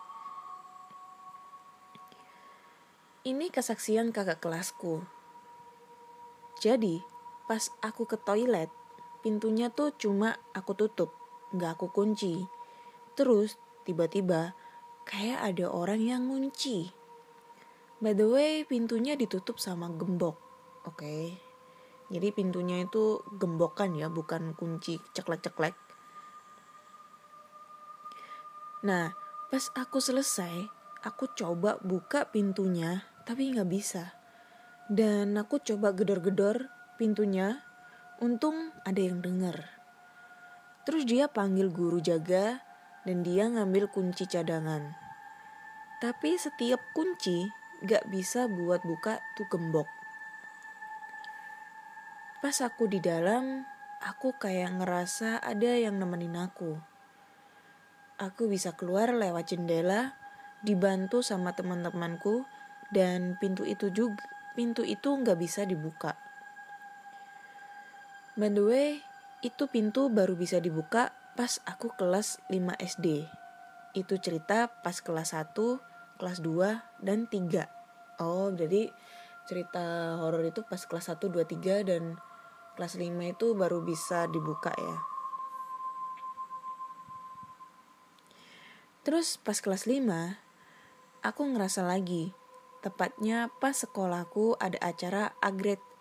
Ini 3.26 3.50
kesaksian 3.50 4.14
kakak 4.14 4.38
kelasku. 4.38 5.02
Jadi, 6.62 7.02
pas 7.50 7.66
aku 7.82 8.06
ke 8.06 8.14
toilet, 8.20 8.70
pintunya 9.26 9.74
tuh 9.74 9.90
cuma 9.98 10.38
aku 10.54 10.78
tutup, 10.78 11.10
nggak 11.50 11.76
aku 11.76 11.90
kunci. 11.90 12.46
Terus, 13.18 13.58
tiba-tiba 13.82 14.54
kayak 15.04 15.40
ada 15.54 15.70
orang 15.70 16.00
yang 16.00 16.28
ngunci. 16.28 16.92
By 18.00 18.12
the 18.12 18.26
way, 18.28 18.52
pintunya 18.68 19.16
ditutup 19.16 19.56
sama 19.60 19.88
gembok. 19.92 20.36
Oke. 20.84 20.98
Okay? 21.00 21.24
Jadi 22.12 22.28
pintunya 22.36 22.84
itu 22.84 23.24
gembokan 23.40 23.96
ya, 23.96 24.12
bukan 24.12 24.52
kunci 24.52 25.00
ceklek-ceklek. 25.16 25.72
Nah, 28.84 29.16
pas 29.48 29.64
aku 29.72 29.96
selesai, 30.04 30.68
aku 31.00 31.32
coba 31.32 31.80
buka 31.80 32.28
pintunya, 32.28 33.08
tapi 33.24 33.56
nggak 33.56 33.70
bisa. 33.72 34.12
Dan 34.84 35.32
aku 35.40 35.64
coba 35.64 35.96
gedor-gedor 35.96 36.68
pintunya, 37.00 37.64
untung 38.20 38.76
ada 38.84 39.00
yang 39.00 39.24
denger. 39.24 39.64
Terus 40.84 41.08
dia 41.08 41.32
panggil 41.32 41.72
guru 41.72 42.04
jaga 42.04 42.60
dan 43.04 43.24
dia 43.24 43.48
ngambil 43.48 43.88
kunci 43.88 44.24
cadangan. 44.24 44.96
Tapi 46.00 46.36
setiap 46.36 46.80
kunci 46.92 47.48
gak 47.84 48.08
bisa 48.08 48.48
buat 48.48 48.84
buka 48.84 49.20
tuh 49.36 49.48
gembok. 49.48 49.88
Pas 52.44 52.56
aku 52.60 52.84
di 52.88 53.00
dalam, 53.00 53.64
aku 54.04 54.36
kayak 54.36 54.76
ngerasa 54.80 55.40
ada 55.40 55.72
yang 55.80 55.96
nemenin 55.96 56.36
aku. 56.36 56.76
Aku 58.20 58.52
bisa 58.52 58.76
keluar 58.76 59.16
lewat 59.16 59.56
jendela, 59.56 60.12
dibantu 60.60 61.24
sama 61.24 61.56
teman-temanku, 61.56 62.44
dan 62.92 63.40
pintu 63.40 63.64
itu 63.64 63.88
juga 63.88 64.20
pintu 64.54 64.86
itu 64.86 65.10
nggak 65.10 65.38
bisa 65.40 65.66
dibuka. 65.66 66.14
By 68.38 68.50
the 68.50 68.62
way, 68.62 68.90
itu 69.42 69.66
pintu 69.66 70.10
baru 70.10 70.38
bisa 70.38 70.62
dibuka 70.62 71.10
pas 71.34 71.58
aku 71.66 71.90
kelas 71.98 72.38
5 72.46 72.78
SD. 72.78 73.26
Itu 73.94 74.18
cerita 74.22 74.70
pas 74.82 74.98
kelas 75.02 75.34
1, 75.34 75.54
kelas 76.18 76.38
2, 76.42 76.82
dan 77.02 77.26
3. 77.26 77.66
Oh, 78.22 78.54
jadi 78.54 78.94
cerita 79.50 80.14
horor 80.22 80.46
itu 80.46 80.62
pas 80.62 80.78
kelas 80.78 81.10
1, 81.10 81.26
2, 81.26 81.42
3, 81.42 81.82
dan 81.90 82.18
kelas 82.78 82.94
5 82.94 83.10
itu 83.34 83.46
baru 83.58 83.82
bisa 83.82 84.30
dibuka 84.30 84.70
ya. 84.74 84.98
Terus 89.02 89.36
pas 89.36 89.58
kelas 89.58 89.90
5, 89.90 90.38
aku 91.26 91.42
ngerasa 91.50 91.82
lagi. 91.82 92.32
Tepatnya 92.80 93.48
pas 93.58 93.72
sekolahku 93.72 94.60
ada 94.60 94.76
acara 94.84 95.32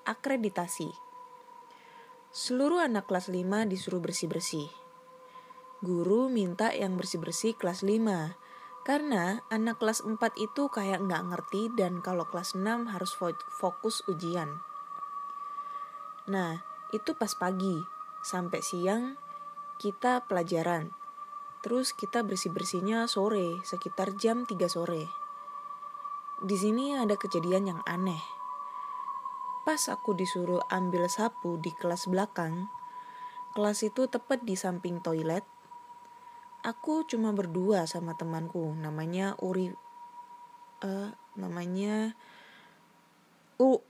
akreditasi 0.04 0.91
Seluruh 2.34 2.82
anak 2.82 3.08
kelas 3.08 3.30
5 3.30 3.69
disuruh 3.69 4.02
bersih-bersih. 4.02 4.83
Guru 5.84 6.32
minta 6.32 6.72
yang 6.72 6.96
bersih-bersih 6.96 7.60
kelas 7.60 7.84
5. 7.84 8.39
Karena 8.88 9.43
anak 9.52 9.84
kelas 9.84 10.00
4 10.08 10.15
itu 10.39 10.72
kayak 10.72 11.04
nggak 11.04 11.28
ngerti 11.28 11.76
dan 11.76 12.00
kalau 12.00 12.24
kelas 12.24 12.56
6 12.56 12.88
harus 12.88 13.12
fo- 13.12 13.36
fokus 13.52 14.00
ujian. 14.08 14.63
Nah, 16.32 16.63
itu 16.96 17.12
pas 17.19 17.36
pagi. 17.36 17.84
Sampai 18.24 18.63
siang 18.63 19.19
kita 19.76 20.24
pelajaran. 20.24 20.96
Terus 21.60 21.91
kita 21.91 22.24
bersih-bersihnya 22.24 23.04
sore, 23.12 23.60
sekitar 23.67 24.15
jam 24.15 24.48
3 24.48 24.72
sore. 24.72 25.12
Di 26.39 26.56
sini 26.56 26.96
ada 26.96 27.19
kejadian 27.19 27.76
yang 27.76 27.82
aneh. 27.84 28.24
Pas 29.67 29.91
aku 29.91 30.15
disuruh 30.15 30.63
ambil 30.72 31.12
sapu 31.12 31.60
di 31.60 31.76
kelas 31.76 32.08
belakang, 32.08 32.72
kelas 33.52 33.84
itu 33.84 34.08
tepat 34.08 34.48
di 34.48 34.56
samping 34.56 35.04
toilet. 35.04 35.43
Aku 36.63 37.04
cuma 37.04 37.36
berdua 37.36 37.84
sama 37.84 38.15
temanku, 38.15 38.71
namanya 38.80 39.36
Uri, 39.43 39.67
eh 40.80 41.12
namanya 41.36 42.15
U, 43.60 43.84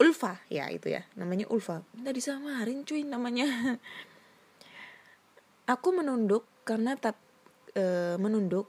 Ulfa 0.00 0.42
ya 0.50 0.66
itu 0.74 0.90
ya, 0.90 1.06
namanya 1.14 1.46
Ulfa. 1.46 1.86
Minta 1.94 2.10
disamarin 2.10 2.82
cuy 2.82 3.06
namanya. 3.06 3.46
Aku 5.72 5.94
menunduk 5.94 6.42
karena 6.66 6.98
tap, 6.98 7.14
eh, 7.78 8.18
menunduk 8.18 8.66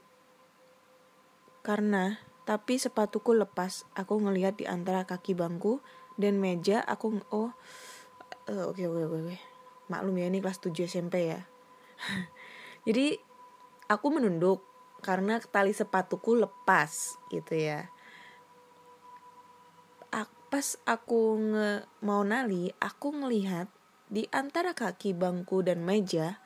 karena 1.66 2.22
tapi 2.46 2.78
sepatuku 2.78 3.34
lepas. 3.34 3.90
Aku 3.98 4.22
ngelihat 4.22 4.58
di 4.58 4.70
antara 4.70 5.02
kaki 5.02 5.34
bangku 5.34 5.82
dan 6.14 6.38
meja 6.38 6.78
aku 6.84 7.18
oh 7.34 7.50
eh, 8.46 8.62
oke 8.62 8.86
oke 8.86 9.02
oke. 9.08 9.36
Maklum 9.90 10.14
ya 10.14 10.30
ini 10.30 10.38
kelas 10.38 10.62
7 10.62 10.86
SMP 10.86 11.26
ya. 11.26 11.42
Jadi 12.86 13.31
aku 13.92 14.08
menunduk 14.08 14.64
karena 15.04 15.36
tali 15.44 15.76
sepatuku 15.76 16.40
lepas 16.40 17.20
gitu 17.28 17.52
ya. 17.52 17.92
Pas 20.52 20.76
aku 20.84 21.40
nge 21.40 21.88
mau 22.04 22.20
nali, 22.28 22.76
aku 22.76 23.08
ngelihat 23.08 23.72
di 24.12 24.28
antara 24.28 24.76
kaki 24.76 25.16
bangku 25.16 25.64
dan 25.64 25.80
meja, 25.80 26.44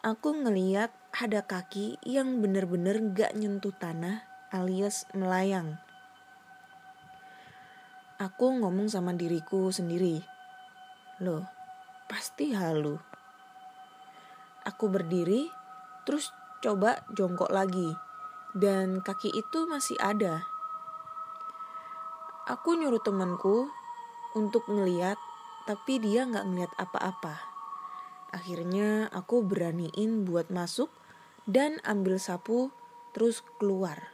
aku 0.00 0.32
ngelihat 0.40 0.88
ada 1.12 1.44
kaki 1.44 2.00
yang 2.00 2.40
bener-bener 2.40 2.96
gak 3.12 3.36
nyentuh 3.36 3.76
tanah 3.76 4.24
alias 4.48 5.04
melayang. 5.12 5.76
Aku 8.16 8.56
ngomong 8.56 8.88
sama 8.88 9.12
diriku 9.12 9.68
sendiri. 9.68 10.24
Loh, 11.20 11.44
pasti 12.08 12.56
halu. 12.56 12.96
Aku 14.64 14.88
berdiri, 14.88 15.44
terus 16.08 16.32
coba 16.64 17.04
jongkok 17.12 17.52
lagi. 17.52 17.96
Dan 18.56 19.04
kaki 19.04 19.32
itu 19.36 19.68
masih 19.68 20.00
ada. 20.00 20.48
Aku 22.46 22.78
nyuruh 22.78 23.02
temanku 23.02 23.68
untuk 24.38 24.64
ngeliat, 24.70 25.18
tapi 25.68 25.98
dia 25.98 26.24
nggak 26.24 26.46
ngeliat 26.46 26.72
apa-apa. 26.78 27.42
Akhirnya 28.30 29.10
aku 29.10 29.42
beraniin 29.42 30.24
buat 30.24 30.48
masuk 30.52 30.88
dan 31.46 31.82
ambil 31.82 32.20
sapu 32.20 32.70
terus 33.16 33.40
keluar. 33.56 34.12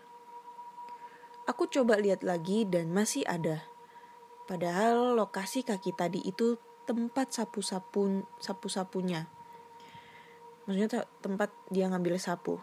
Aku 1.45 1.67
coba 1.67 1.99
lihat 1.99 2.23
lagi 2.23 2.63
dan 2.63 2.95
masih 2.95 3.27
ada. 3.27 3.67
Padahal 4.47 5.19
lokasi 5.19 5.67
kaki 5.67 5.91
tadi 5.91 6.23
itu 6.23 6.55
tempat 6.87 7.35
sapu-sapu 7.35 8.23
sapu-sapunya. 8.39 9.27
Maksudnya 10.65 10.91
te- 10.91 11.11
tempat 11.23 11.51
dia 11.73 11.91
ngambil 11.91 12.19
sapu. 12.19 12.63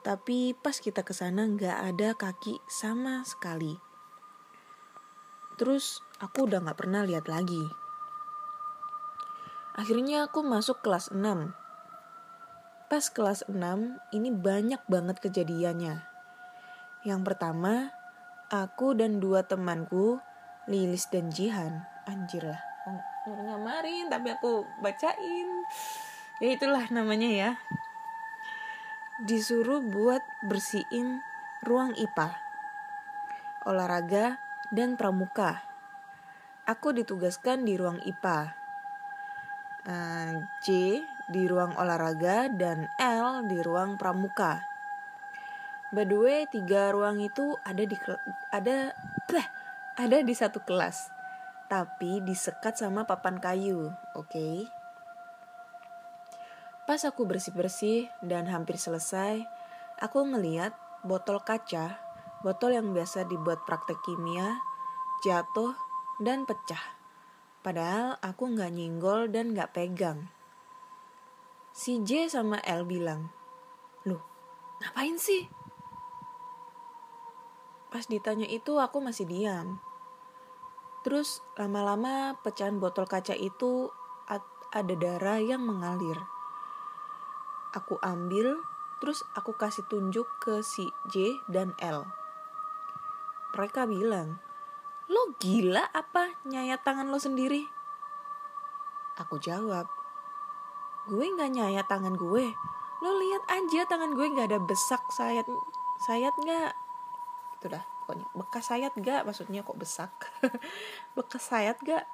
Tapi 0.00 0.54
pas 0.54 0.78
kita 0.78 1.02
ke 1.02 1.10
sana 1.10 1.44
nggak 1.44 1.78
ada 1.92 2.08
kaki 2.14 2.62
sama 2.70 3.26
sekali. 3.26 3.74
Terus 5.58 6.04
aku 6.22 6.46
udah 6.46 6.62
nggak 6.62 6.78
pernah 6.78 7.02
lihat 7.02 7.26
lagi. 7.26 7.64
Akhirnya 9.76 10.30
aku 10.30 10.40
masuk 10.40 10.80
kelas 10.80 11.12
6. 11.12 11.52
Pas 12.86 13.04
kelas 13.12 13.44
6 13.50 13.58
ini 14.16 14.30
banyak 14.32 14.80
banget 14.88 15.20
kejadiannya. 15.20 16.00
Yang 17.04 17.20
pertama, 17.26 17.92
aku 18.48 18.96
dan 18.96 19.20
dua 19.20 19.44
temanku, 19.44 20.22
Lilis 20.70 21.06
dan 21.12 21.28
Jihan, 21.30 21.84
anjir 22.08 22.42
lah, 22.42 22.62
nyamarin 23.26 24.06
tapi 24.06 24.30
aku 24.30 24.62
bacain. 24.82 25.45
Ya 26.36 26.52
itulah 26.52 26.84
namanya 26.92 27.32
ya. 27.32 27.50
Disuruh 29.24 29.80
buat 29.80 30.20
bersihin 30.44 31.24
ruang 31.64 31.96
IPA, 31.96 32.36
olahraga, 33.64 34.36
dan 34.68 35.00
pramuka. 35.00 35.64
Aku 36.68 36.92
ditugaskan 36.92 37.64
di 37.64 37.80
ruang 37.80 38.04
IPA. 38.04 38.52
Eh, 39.88 40.32
J 40.60 40.66
di 41.32 41.48
ruang 41.48 41.72
olahraga 41.80 42.52
dan 42.52 42.84
L 43.00 43.48
di 43.48 43.56
ruang 43.64 43.96
pramuka. 43.96 44.60
By 45.88 46.04
the 46.04 46.18
way, 46.20 46.40
tiga 46.52 46.92
ruang 46.92 47.16
itu 47.24 47.56
ada 47.64 47.80
di 47.80 47.96
ada 48.52 48.92
bleh, 49.24 49.48
ada 49.96 50.18
di 50.20 50.34
satu 50.36 50.60
kelas, 50.60 51.08
tapi 51.72 52.20
disekat 52.20 52.76
sama 52.76 53.08
papan 53.08 53.40
kayu, 53.40 53.88
oke? 54.12 54.75
Pas 56.86 57.02
aku 57.02 57.26
bersih-bersih 57.26 58.06
dan 58.22 58.46
hampir 58.46 58.78
selesai, 58.78 59.42
aku 59.98 60.22
ngeliat 60.22 60.70
botol 61.02 61.42
kaca, 61.42 61.98
botol 62.46 62.78
yang 62.78 62.94
biasa 62.94 63.26
dibuat 63.26 63.66
praktek 63.66 63.98
kimia, 64.06 64.62
jatuh 65.26 65.74
dan 66.22 66.46
pecah. 66.46 66.94
Padahal 67.66 68.14
aku 68.22 68.54
nggak 68.54 68.70
nyenggol 68.70 69.26
dan 69.26 69.50
nggak 69.50 69.74
pegang. 69.74 70.30
Si 71.74 71.98
J 72.06 72.30
sama 72.30 72.62
L 72.62 72.86
bilang, 72.86 73.34
Loh, 74.06 74.22
ngapain 74.78 75.18
sih? 75.18 75.50
Pas 77.90 78.06
ditanya 78.06 78.46
itu 78.46 78.78
aku 78.78 79.02
masih 79.02 79.26
diam. 79.26 79.82
Terus 81.02 81.42
lama-lama 81.58 82.38
pecahan 82.46 82.78
botol 82.78 83.10
kaca 83.10 83.34
itu 83.34 83.90
ad- 84.30 84.62
ada 84.70 84.94
darah 84.94 85.42
yang 85.42 85.66
mengalir. 85.66 86.35
Aku 87.76 88.00
ambil, 88.00 88.56
terus 89.04 89.20
aku 89.36 89.52
kasih 89.52 89.84
tunjuk 89.84 90.24
ke 90.40 90.64
si 90.64 90.88
J 91.12 91.36
dan 91.44 91.76
L. 91.76 92.08
Mereka 93.52 93.84
bilang, 93.84 94.40
Lo 95.12 95.36
gila 95.36 95.84
apa 95.92 96.34
nyayat 96.48 96.82
tangan 96.82 97.12
lo 97.12 97.20
sendiri? 97.20 97.68
Aku 99.20 99.36
jawab, 99.38 99.86
gue 101.06 101.26
nggak 101.30 101.52
nyayat 101.52 101.86
tangan 101.86 102.16
gue. 102.16 102.56
Lo 103.04 103.10
lihat 103.20 103.44
aja 103.46 103.86
tangan 103.86 104.18
gue 104.18 104.26
nggak 104.26 104.50
ada 104.50 104.60
besak 104.64 105.04
sayat 105.14 105.44
sayat 106.08 106.34
nggak? 106.34 106.72
Itu 107.60 107.70
dah 107.70 107.84
pokoknya 108.02 108.26
bekas 108.34 108.64
sayat 108.72 108.92
nggak 108.98 109.28
maksudnya 109.28 109.62
kok 109.62 109.78
besak? 109.78 110.12
bekas 111.16 111.44
sayat 111.44 111.78
nggak? 111.84 112.08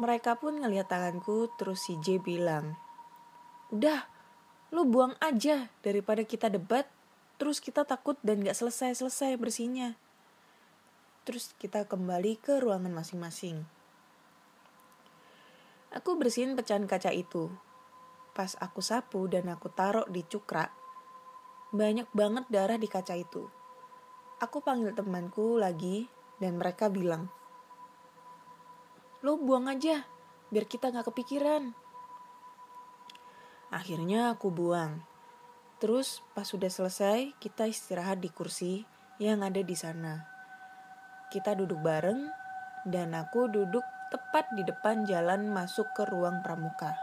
Mereka 0.00 0.40
pun 0.40 0.58
ngeliat 0.58 0.88
tanganku 0.88 1.52
terus 1.60 1.86
si 1.86 2.00
J 2.00 2.22
bilang, 2.24 2.78
udah 3.74 4.06
lo 4.70 4.86
buang 4.86 5.18
aja 5.18 5.66
daripada 5.82 6.22
kita 6.22 6.46
debat 6.46 6.86
terus 7.42 7.58
kita 7.58 7.82
takut 7.82 8.14
dan 8.22 8.46
gak 8.46 8.54
selesai-selesai 8.54 9.34
bersihnya. 9.34 9.98
Terus 11.26 11.50
kita 11.58 11.82
kembali 11.90 12.38
ke 12.38 12.62
ruangan 12.62 12.94
masing-masing. 12.94 13.66
Aku 15.90 16.14
bersihin 16.14 16.54
pecahan 16.54 16.86
kaca 16.86 17.10
itu. 17.10 17.50
Pas 18.34 18.54
aku 18.58 18.82
sapu 18.82 19.26
dan 19.30 19.46
aku 19.46 19.70
taruh 19.70 20.06
di 20.10 20.26
cukrak, 20.26 20.70
banyak 21.70 22.06
banget 22.10 22.44
darah 22.50 22.78
di 22.78 22.90
kaca 22.90 23.14
itu. 23.14 23.46
Aku 24.42 24.58
panggil 24.62 24.90
temanku 24.94 25.58
lagi 25.58 26.10
dan 26.42 26.58
mereka 26.58 26.90
bilang, 26.90 27.30
Lo 29.22 29.38
buang 29.38 29.70
aja, 29.70 30.02
biar 30.50 30.66
kita 30.66 30.90
gak 30.90 31.14
kepikiran. 31.14 31.83
Akhirnya 33.74 34.38
aku 34.38 34.54
buang. 34.54 35.02
Terus 35.82 36.22
pas 36.30 36.46
sudah 36.46 36.70
selesai, 36.70 37.34
kita 37.42 37.66
istirahat 37.66 38.22
di 38.22 38.30
kursi 38.30 38.86
yang 39.18 39.42
ada 39.42 39.58
di 39.58 39.74
sana. 39.74 40.22
Kita 41.26 41.58
duduk 41.58 41.82
bareng 41.82 42.30
dan 42.86 43.18
aku 43.18 43.50
duduk 43.50 43.82
tepat 44.14 44.46
di 44.54 44.62
depan 44.62 45.02
jalan 45.02 45.50
masuk 45.50 45.90
ke 45.90 46.06
ruang 46.06 46.38
pramuka. 46.46 46.94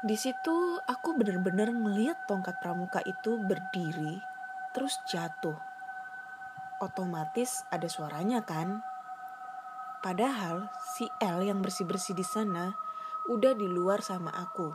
Di 0.00 0.16
situ 0.16 0.80
aku 0.80 1.20
benar-benar 1.20 1.68
ngeliat 1.68 2.24
tongkat 2.24 2.56
pramuka 2.64 3.04
itu 3.04 3.36
berdiri 3.44 4.24
terus 4.72 4.96
jatuh. 5.04 5.58
Otomatis 6.80 7.60
ada 7.68 7.90
suaranya 7.92 8.40
kan? 8.40 8.80
Padahal 10.00 10.72
si 10.96 11.04
L 11.20 11.44
yang 11.44 11.60
bersih-bersih 11.60 12.16
di 12.16 12.24
sana 12.24 12.87
udah 13.28 13.52
di 13.52 13.68
luar 13.68 14.00
sama 14.00 14.32
aku. 14.32 14.72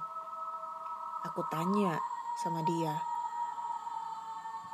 Aku 1.25 1.41
tanya 1.49 1.97
sama 2.37 2.61
dia, 2.61 2.93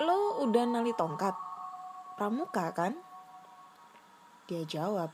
lo 0.04 0.44
udah 0.44 0.64
nali 0.68 0.96
tongkat? 0.96 1.36
Pramuka 2.16 2.72
kan? 2.76 2.96
Dia 4.48 4.64
jawab, 4.68 5.12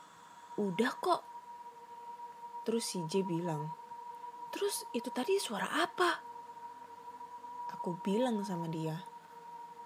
udah 0.58 0.91
kok. 1.01 1.21
Terus 2.65 2.86
si 2.86 3.01
J 3.06 3.21
bilang, 3.21 3.69
terus 4.49 4.86
itu 4.93 5.10
tadi 5.13 5.38
suara 5.38 5.69
apa? 5.86 6.21
Aku 7.78 7.97
bilang 8.01 8.41
sama 8.41 8.65
dia, 8.65 8.97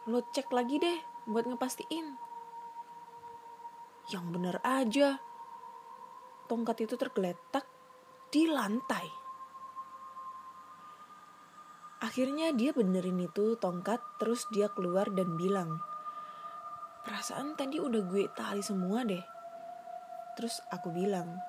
lo 0.08 0.24
cek 0.24 0.52
lagi 0.56 0.80
deh 0.80 1.00
buat 1.28 1.48
ngepastiin. 1.48 2.16
Yang 4.12 4.26
bener 4.32 4.56
aja, 4.64 5.20
tongkat 6.48 6.88
itu 6.88 6.96
tergeletak 6.96 7.79
di 8.30 8.46
lantai. 8.46 9.10
Akhirnya 12.00 12.54
dia 12.54 12.70
benerin 12.78 13.18
itu 13.26 13.58
tongkat 13.58 13.98
terus 14.22 14.46
dia 14.54 14.70
keluar 14.70 15.10
dan 15.10 15.34
bilang, 15.34 15.82
perasaan 17.02 17.58
tadi 17.58 17.82
udah 17.82 18.06
gue 18.06 18.30
tali 18.38 18.62
semua 18.62 19.02
deh. 19.02 19.26
Terus 20.38 20.62
aku 20.70 20.94
bilang, 20.94 21.42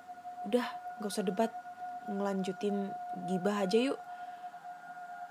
udah 0.49 0.67
gak 1.05 1.13
usah 1.13 1.23
debat, 1.23 1.53
ngelanjutin 2.09 2.89
gibah 3.29 3.61
aja 3.61 3.93
yuk. 3.93 4.01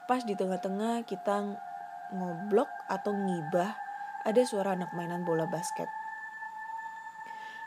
Pas 0.05 0.21
di 0.21 0.37
tengah-tengah 0.37 1.01
kita 1.09 1.49
ngoblok 2.13 2.69
atau 2.85 3.11
ngibah, 3.11 3.73
ada 4.21 4.41
suara 4.45 4.77
anak 4.77 4.93
mainan 4.93 5.25
bola 5.25 5.49
basket. 5.49 5.89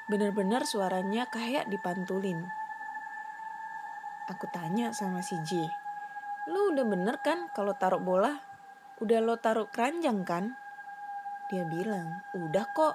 Bener-bener 0.07 0.63
suaranya 0.63 1.27
kayak 1.27 1.67
dipantulin. 1.67 2.62
Aku 4.31 4.47
tanya 4.55 4.95
sama 4.95 5.19
si 5.19 5.35
J, 5.43 5.67
lu 6.47 6.71
udah 6.71 6.87
bener 6.87 7.19
kan 7.19 7.51
kalau 7.51 7.75
taruh 7.75 7.99
bola? 7.99 8.39
Udah 9.03 9.19
lo 9.19 9.35
taruh 9.35 9.67
keranjang 9.67 10.23
kan? 10.23 10.55
Dia 11.51 11.67
bilang, 11.67 12.23
udah 12.31 12.63
kok. 12.71 12.95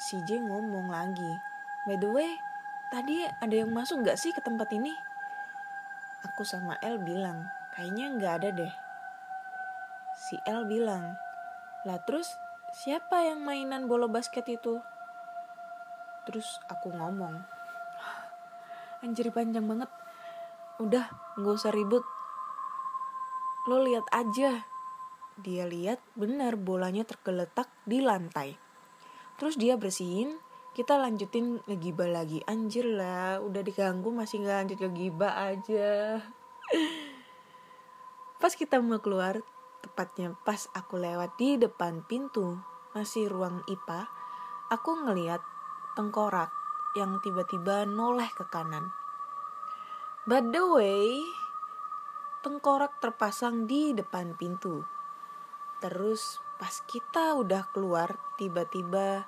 Si 0.00 0.16
J 0.24 0.40
ngomong 0.40 0.88
lagi, 0.88 1.32
by 1.84 2.00
the 2.00 2.08
way, 2.08 2.32
tadi 2.88 3.28
ada 3.28 3.52
yang 3.52 3.76
masuk 3.76 4.08
gak 4.08 4.16
sih 4.16 4.32
ke 4.32 4.40
tempat 4.40 4.72
ini? 4.72 4.96
Aku 6.32 6.48
sama 6.48 6.80
L 6.80 6.96
bilang, 7.04 7.44
kayaknya 7.76 8.16
nggak 8.16 8.34
ada 8.40 8.48
deh. 8.56 8.74
Si 10.16 10.40
L 10.48 10.64
bilang, 10.64 11.12
lah 11.84 12.00
terus 12.08 12.32
siapa 12.72 13.20
yang 13.20 13.44
mainan 13.44 13.84
bola 13.84 14.08
basket 14.08 14.48
itu? 14.48 14.80
Terus 16.24 16.56
aku 16.72 16.88
ngomong, 16.96 17.36
anjir 19.04 19.28
panjang 19.28 19.68
banget. 19.68 19.92
Udah, 20.76 21.08
nggak 21.40 21.56
usah 21.56 21.72
ribut. 21.72 22.04
Lo 23.64 23.80
lihat 23.80 24.04
aja. 24.12 24.68
Dia 25.40 25.64
lihat 25.64 26.04
benar 26.12 26.60
bolanya 26.60 27.08
tergeletak 27.08 27.72
di 27.88 28.04
lantai. 28.04 28.60
Terus 29.40 29.56
dia 29.56 29.80
bersihin, 29.80 30.36
kita 30.76 31.00
lanjutin 31.00 31.64
ngegibah 31.64 32.08
lagi. 32.08 32.44
Anjir 32.44 32.84
lah, 32.84 33.40
udah 33.40 33.64
diganggu 33.64 34.12
masih 34.12 34.44
nggak 34.44 34.56
lanjut 34.60 34.78
ngegibah 34.84 35.32
aja. 35.48 36.20
Pas 38.40 38.52
kita 38.52 38.76
mau 38.84 39.00
keluar, 39.00 39.40
tepatnya 39.80 40.36
pas 40.44 40.68
aku 40.76 41.00
lewat 41.00 41.40
di 41.40 41.56
depan 41.56 42.04
pintu, 42.04 42.60
masih 42.92 43.32
ruang 43.32 43.64
IPA, 43.64 44.04
aku 44.68 44.92
ngeliat 45.08 45.40
tengkorak 45.96 46.52
yang 47.00 47.16
tiba-tiba 47.24 47.88
noleh 47.88 48.28
ke 48.36 48.44
kanan. 48.52 48.92
By 50.26 50.42
the 50.42 50.58
way, 50.58 51.22
tengkorak 52.42 52.98
terpasang 52.98 53.70
di 53.70 53.94
depan 53.94 54.34
pintu. 54.34 54.82
Terus 55.78 56.42
pas 56.58 56.82
kita 56.82 57.38
udah 57.38 57.70
keluar, 57.70 58.18
tiba-tiba 58.34 59.22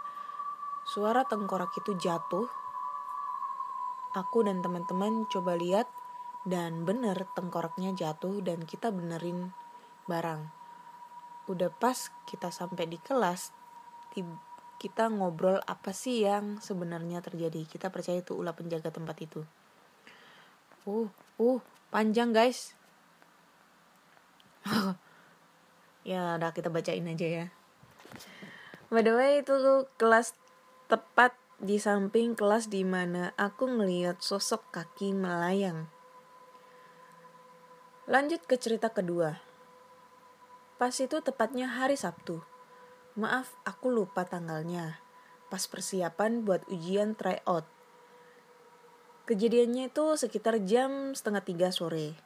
suara 0.83 1.23
tengkorak 1.23 1.71
itu 1.79 1.95
jatuh. 1.95 2.51
Aku 4.11 4.43
dan 4.43 4.59
teman-teman 4.59 5.31
coba 5.31 5.55
lihat 5.55 5.87
dan 6.43 6.83
bener 6.83 7.31
tengkoraknya 7.31 7.95
jatuh 7.95 8.43
dan 8.43 8.67
kita 8.67 8.91
benerin 8.91 9.55
barang. 10.11 10.51
Udah 11.47 11.71
pas 11.79 12.11
kita 12.27 12.51
sampai 12.51 12.91
di 12.91 12.99
kelas, 12.99 13.55
kita 14.83 15.15
ngobrol 15.15 15.63
apa 15.63 15.95
sih 15.95 16.27
yang 16.27 16.59
sebenarnya 16.59 17.23
terjadi. 17.23 17.63
Kita 17.71 17.87
percaya 17.95 18.19
itu 18.19 18.35
ulah 18.35 18.59
penjaga 18.59 18.91
tempat 18.91 19.15
itu. 19.23 19.47
Uh, 20.89 21.13
uh, 21.37 21.61
panjang 21.93 22.33
guys. 22.33 22.73
ya 26.09 26.41
udah 26.41 26.57
kita 26.57 26.73
bacain 26.73 27.05
aja 27.05 27.29
ya. 27.29 27.47
By 28.89 29.05
the 29.05 29.13
way 29.13 29.45
itu 29.45 29.53
kelas 30.01 30.33
tepat 30.89 31.37
di 31.61 31.77
samping 31.77 32.33
kelas 32.33 32.73
di 32.73 32.89
mana 32.89 33.37
aku 33.37 33.69
ngeliat 33.69 34.25
sosok 34.25 34.65
kaki 34.73 35.13
melayang. 35.13 35.93
Lanjut 38.09 38.41
ke 38.49 38.57
cerita 38.57 38.89
kedua. 38.89 39.45
Pas 40.81 40.97
itu 40.97 41.21
tepatnya 41.21 41.69
hari 41.69 42.01
Sabtu. 42.01 42.41
Maaf, 43.13 43.53
aku 43.69 43.93
lupa 43.93 44.25
tanggalnya. 44.25 45.05
Pas 45.53 45.61
persiapan 45.69 46.49
buat 46.49 46.65
ujian 46.73 47.13
tryout. 47.13 47.69
Kejadiannya 49.29 49.93
itu 49.93 50.17
sekitar 50.17 50.65
jam 50.65 51.13
setengah 51.13 51.45
tiga 51.45 51.69
sore. 51.69 52.17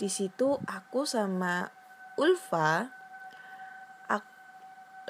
Di 0.00 0.08
situ 0.08 0.56
aku 0.64 1.04
sama 1.04 1.68
Ulfa 2.16 3.00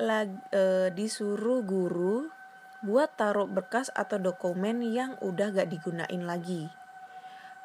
lag, 0.01 0.31
e, 0.51 0.88
disuruh 0.96 1.61
guru 1.61 2.33
buat 2.81 3.12
taruh 3.20 3.44
berkas 3.44 3.92
atau 3.92 4.16
dokumen 4.16 4.81
yang 4.81 5.20
udah 5.20 5.53
gak 5.53 5.68
digunain 5.68 6.25
lagi. 6.25 6.73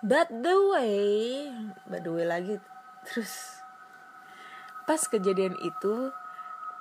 But 0.04 0.28
the 0.30 0.56
way, 0.76 1.02
by 1.88 2.04
the 2.04 2.12
way 2.12 2.28
lagi 2.28 2.60
terus 3.08 3.64
pas 4.86 5.02
kejadian 5.02 5.56
itu 5.66 6.14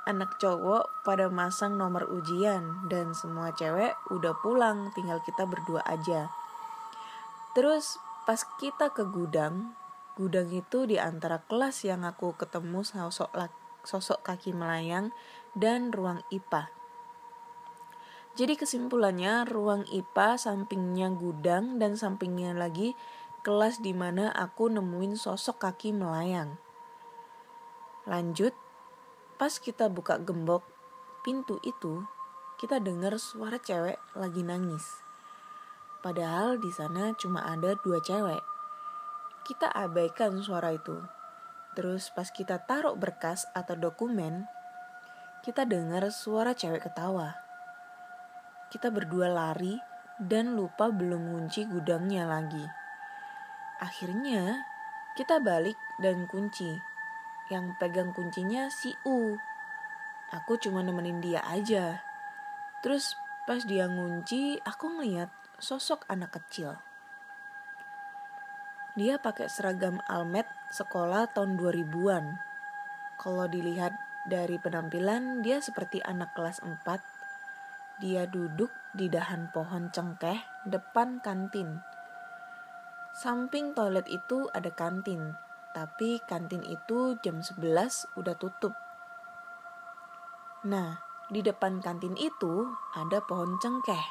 anak 0.04 0.36
cowok 0.36 1.04
pada 1.04 1.32
masang 1.32 1.80
nomor 1.80 2.04
ujian 2.08 2.88
dan 2.92 3.16
semua 3.16 3.52
cewek 3.56 3.96
udah 4.12 4.36
pulang 4.44 4.92
tinggal 4.92 5.20
kita 5.24 5.48
berdua 5.48 5.80
aja. 5.84 6.28
Terus 7.56 7.96
pas 8.28 8.40
kita 8.60 8.92
ke 8.92 9.04
gudang, 9.08 9.76
gudang 10.16 10.52
itu 10.52 10.84
di 10.84 11.00
antara 11.00 11.40
kelas 11.44 11.84
yang 11.84 12.04
aku 12.04 12.36
ketemu 12.36 12.84
sosok 12.84 13.32
sosok 13.84 14.24
kaki 14.24 14.56
melayang 14.56 15.12
dan 15.52 15.92
ruang 15.92 16.24
IPA. 16.32 16.72
Jadi 18.34 18.58
kesimpulannya 18.58 19.46
ruang 19.46 19.86
IPA 19.86 20.40
sampingnya 20.40 21.14
gudang 21.14 21.78
dan 21.78 21.94
sampingnya 21.94 22.50
lagi 22.50 22.98
kelas 23.46 23.78
di 23.78 23.94
mana 23.94 24.34
aku 24.34 24.72
nemuin 24.72 25.14
sosok 25.14 25.62
kaki 25.62 25.94
melayang. 25.94 26.58
Lanjut, 28.10 28.56
pas 29.36 29.52
kita 29.58 29.90
buka 29.90 30.18
gembok 30.20 30.64
pintu 31.22 31.58
itu, 31.64 32.04
kita 32.60 32.78
dengar 32.78 33.16
suara 33.16 33.58
cewek 33.60 33.98
lagi 34.14 34.42
nangis. 34.44 34.84
Padahal 36.04 36.60
di 36.60 36.68
sana 36.70 37.16
cuma 37.16 37.44
ada 37.48 37.74
dua 37.80 37.98
cewek. 38.04 38.42
Kita 39.44 39.72
abaikan 39.72 40.40
suara 40.40 40.72
itu. 40.72 41.00
Terus 41.74 42.12
pas 42.12 42.28
kita 42.30 42.62
taruh 42.64 42.94
berkas 42.94 43.48
atau 43.56 43.74
dokumen, 43.74 44.46
kita 45.42 45.66
dengar 45.66 46.08
suara 46.12 46.54
cewek 46.54 46.86
ketawa 46.86 47.44
kita 48.74 48.90
berdua 48.90 49.30
lari 49.30 49.78
dan 50.18 50.58
lupa 50.58 50.90
belum 50.90 51.30
kunci 51.30 51.62
gudangnya 51.62 52.26
lagi. 52.26 52.66
Akhirnya, 53.78 54.66
kita 55.14 55.38
balik 55.38 55.78
dan 56.02 56.26
kunci. 56.26 56.74
Yang 57.52 57.76
pegang 57.76 58.10
kuncinya 58.16 58.72
si 58.72 58.96
U. 59.04 59.36
Aku 60.32 60.56
cuma 60.56 60.80
nemenin 60.80 61.20
dia 61.20 61.44
aja. 61.44 62.00
Terus 62.80 63.16
pas 63.44 63.60
dia 63.64 63.88
ngunci, 63.88 64.60
aku 64.64 64.88
ngeliat 64.98 65.28
sosok 65.60 66.08
anak 66.08 66.36
kecil. 66.40 66.76
Dia 68.94 69.18
pakai 69.18 69.50
seragam 69.50 69.98
almet 70.06 70.46
sekolah 70.70 71.32
tahun 71.34 71.58
2000-an. 71.58 72.24
Kalau 73.18 73.46
dilihat 73.50 73.94
dari 74.30 74.56
penampilan, 74.56 75.42
dia 75.44 75.58
seperti 75.60 76.00
anak 76.02 76.32
kelas 76.32 76.62
4 76.62 77.14
dia 78.02 78.26
duduk 78.26 78.74
di 78.90 79.06
dahan 79.06 79.54
pohon 79.54 79.86
cengkeh 79.94 80.66
depan 80.66 81.22
kantin. 81.22 81.78
Samping 83.14 83.70
toilet 83.70 84.10
itu 84.10 84.50
ada 84.50 84.74
kantin, 84.74 85.38
tapi 85.74 86.22
kantin 86.30 86.62
itu 86.62 87.18
jam 87.26 87.42
11 87.42 88.14
udah 88.14 88.34
tutup. 88.38 88.70
Nah, 90.70 91.02
di 91.28 91.42
depan 91.42 91.82
kantin 91.82 92.14
itu 92.14 92.70
ada 92.94 93.18
pohon 93.26 93.58
cengkeh. 93.58 94.06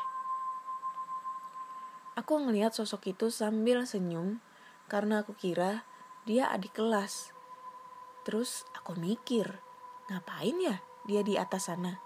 Aku 2.19 2.38
ngelihat 2.38 2.76
sosok 2.76 3.15
itu 3.15 3.32
sambil 3.32 3.88
senyum 3.88 4.43
karena 4.91 5.23
aku 5.23 5.34
kira 5.34 5.88
dia 6.28 6.52
adik 6.52 6.78
kelas. 6.78 7.32
Terus 8.28 8.67
aku 8.76 8.93
mikir, 8.99 9.63
ngapain 10.12 10.60
ya 10.60 10.84
dia 11.08 11.23
di 11.23 11.39
atas 11.39 11.71
sana? 11.71 11.97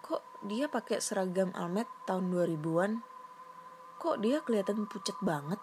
Kok 0.00 0.46
dia 0.46 0.70
pakai 0.70 1.02
seragam 1.02 1.50
almet 1.52 1.90
tahun 2.06 2.30
2000-an? 2.30 2.92
Kok 4.00 4.16
dia 4.22 4.40
kelihatan 4.40 4.86
pucet 4.86 5.18
banget? 5.20 5.58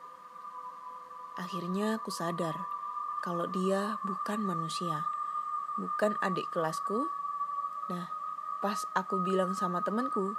Akhirnya 1.39 1.97
aku 1.97 2.11
sadar 2.11 2.78
kalau 3.19 3.47
dia 3.51 3.99
bukan 4.07 4.39
manusia, 4.39 5.03
bukan 5.75 6.15
adik 6.23 6.47
kelasku. 6.55 7.11
Nah, 7.91 8.07
pas 8.63 8.87
aku 8.95 9.19
bilang 9.23 9.55
sama 9.55 9.83
temanku, 9.83 10.35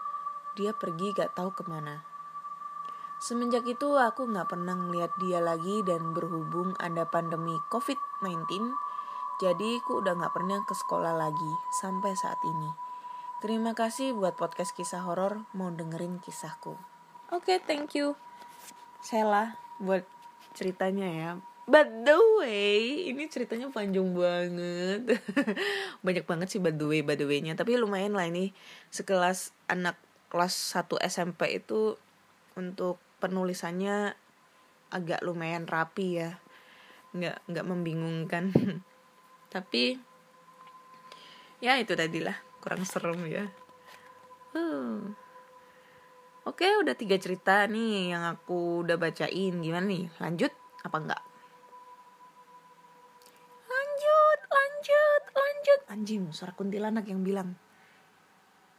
dia 0.57 0.73
pergi 0.73 1.13
gak 1.13 1.37
tahu 1.37 1.53
ke 1.53 1.65
mana. 1.69 2.05
Semenjak 3.21 3.69
itu 3.69 4.01
aku 4.01 4.25
gak 4.33 4.49
pernah 4.49 4.73
ngeliat 4.73 5.13
dia 5.21 5.45
lagi 5.45 5.85
dan 5.85 6.17
berhubung 6.17 6.73
ada 6.81 7.05
pandemi 7.05 7.53
COVID-19, 7.69 8.49
jadi 9.45 9.81
aku 9.81 10.01
udah 10.01 10.17
gak 10.17 10.33
pernah 10.33 10.65
ke 10.65 10.73
sekolah 10.73 11.13
lagi 11.17 11.53
sampai 11.81 12.17
saat 12.17 12.41
ini. 12.49 12.71
Terima 13.41 13.73
kasih 13.73 14.13
buat 14.13 14.37
podcast 14.37 14.77
kisah 14.77 15.05
horor 15.05 15.49
mau 15.57 15.73
dengerin 15.73 16.21
kisahku. 16.21 16.77
Oke, 17.33 17.57
thank 17.61 17.97
you. 17.97 18.17
Sela 19.01 19.57
buat 19.81 20.05
ceritanya 20.53 21.09
ya. 21.09 21.31
But 21.71 22.03
the 22.03 22.19
way, 22.43 23.07
ini 23.15 23.31
ceritanya 23.31 23.71
panjang 23.71 24.11
banget. 24.11 25.23
Banyak 26.07 26.27
banget 26.27 26.51
sih 26.51 26.59
by 26.59 26.75
the 26.75 26.83
way, 26.83 27.07
by 27.07 27.15
the 27.15 27.31
way-nya. 27.31 27.55
Tapi 27.55 27.79
lumayan 27.79 28.19
lah 28.19 28.27
ini 28.27 28.51
sekelas 28.91 29.55
anak 29.71 29.95
kelas 30.35 30.51
1 30.75 30.99
SMP 31.07 31.63
itu 31.63 31.95
untuk 32.59 32.99
penulisannya 33.23 34.19
agak 34.91 35.23
lumayan 35.23 35.71
rapi 35.71 36.19
ya. 36.19 36.43
Nggak, 37.15 37.39
nggak 37.47 37.67
membingungkan. 37.71 38.51
Tapi 39.55 39.95
ya 41.63 41.79
itu 41.79 41.95
tadi 41.95 42.19
lah 42.19 42.35
kurang 42.59 42.83
serem 42.83 43.23
ya. 43.31 43.47
Oke, 46.51 46.67
udah 46.83 46.99
tiga 46.99 47.15
cerita 47.15 47.63
nih 47.71 48.11
yang 48.11 48.27
aku 48.27 48.83
udah 48.83 48.99
bacain. 48.99 49.63
Gimana 49.63 49.87
nih? 49.87 50.11
Lanjut 50.19 50.51
apa 50.83 50.97
enggak? 50.99 51.23
Lanjut, 53.71 54.39
lanjut. 55.61 55.81
Anjing, 55.93 56.23
suara 56.33 56.57
kuntilanak 56.57 57.05
yang 57.05 57.21
bilang. 57.21 57.53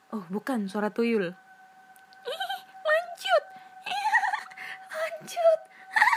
Oh, 0.10 0.26
bukan, 0.34 0.66
suara 0.66 0.90
tuyul. 0.90 1.30
Ih, 2.26 2.42
lanjut. 2.82 3.44
Lanjut. 4.98 5.60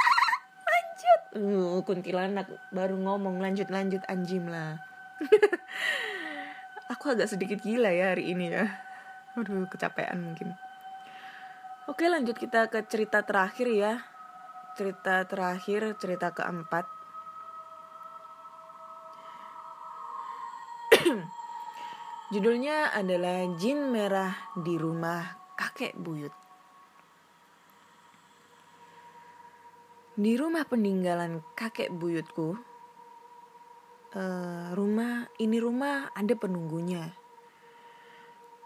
lanjut. 0.72 1.20
Uh, 1.36 1.78
kuntilanak 1.84 2.48
baru 2.72 2.96
ngomong 2.96 3.44
lanjut, 3.44 3.68
lanjut 3.68 4.00
anjing 4.08 4.48
lah. 4.48 4.80
aku 6.96 7.12
agak 7.12 7.28
sedikit 7.28 7.60
gila 7.60 7.92
ya 7.92 8.16
hari 8.16 8.32
ini 8.32 8.48
ya. 8.48 8.64
Aduh, 9.36 9.68
kecapean 9.68 10.24
mungkin. 10.24 10.56
Oke 11.84 12.08
lanjut 12.08 12.40
kita 12.40 12.72
ke 12.72 12.80
cerita 12.88 13.20
terakhir 13.20 13.68
ya 13.68 14.00
Cerita 14.72 15.28
terakhir, 15.28 16.00
cerita 16.00 16.32
keempat 16.32 16.88
Judulnya 22.34 22.90
adalah 22.90 23.46
Jin 23.54 23.94
Merah 23.94 24.34
di 24.58 24.74
Rumah 24.74 25.54
Kakek 25.54 25.94
Buyut. 25.94 26.34
Di 30.18 30.34
rumah 30.34 30.66
peninggalan 30.66 31.46
kakek 31.54 31.94
buyutku 31.94 32.58
uh, 34.18 34.66
Rumah, 34.74 35.30
ini 35.38 35.62
rumah 35.62 36.10
ada 36.10 36.34
penunggunya. 36.34 37.14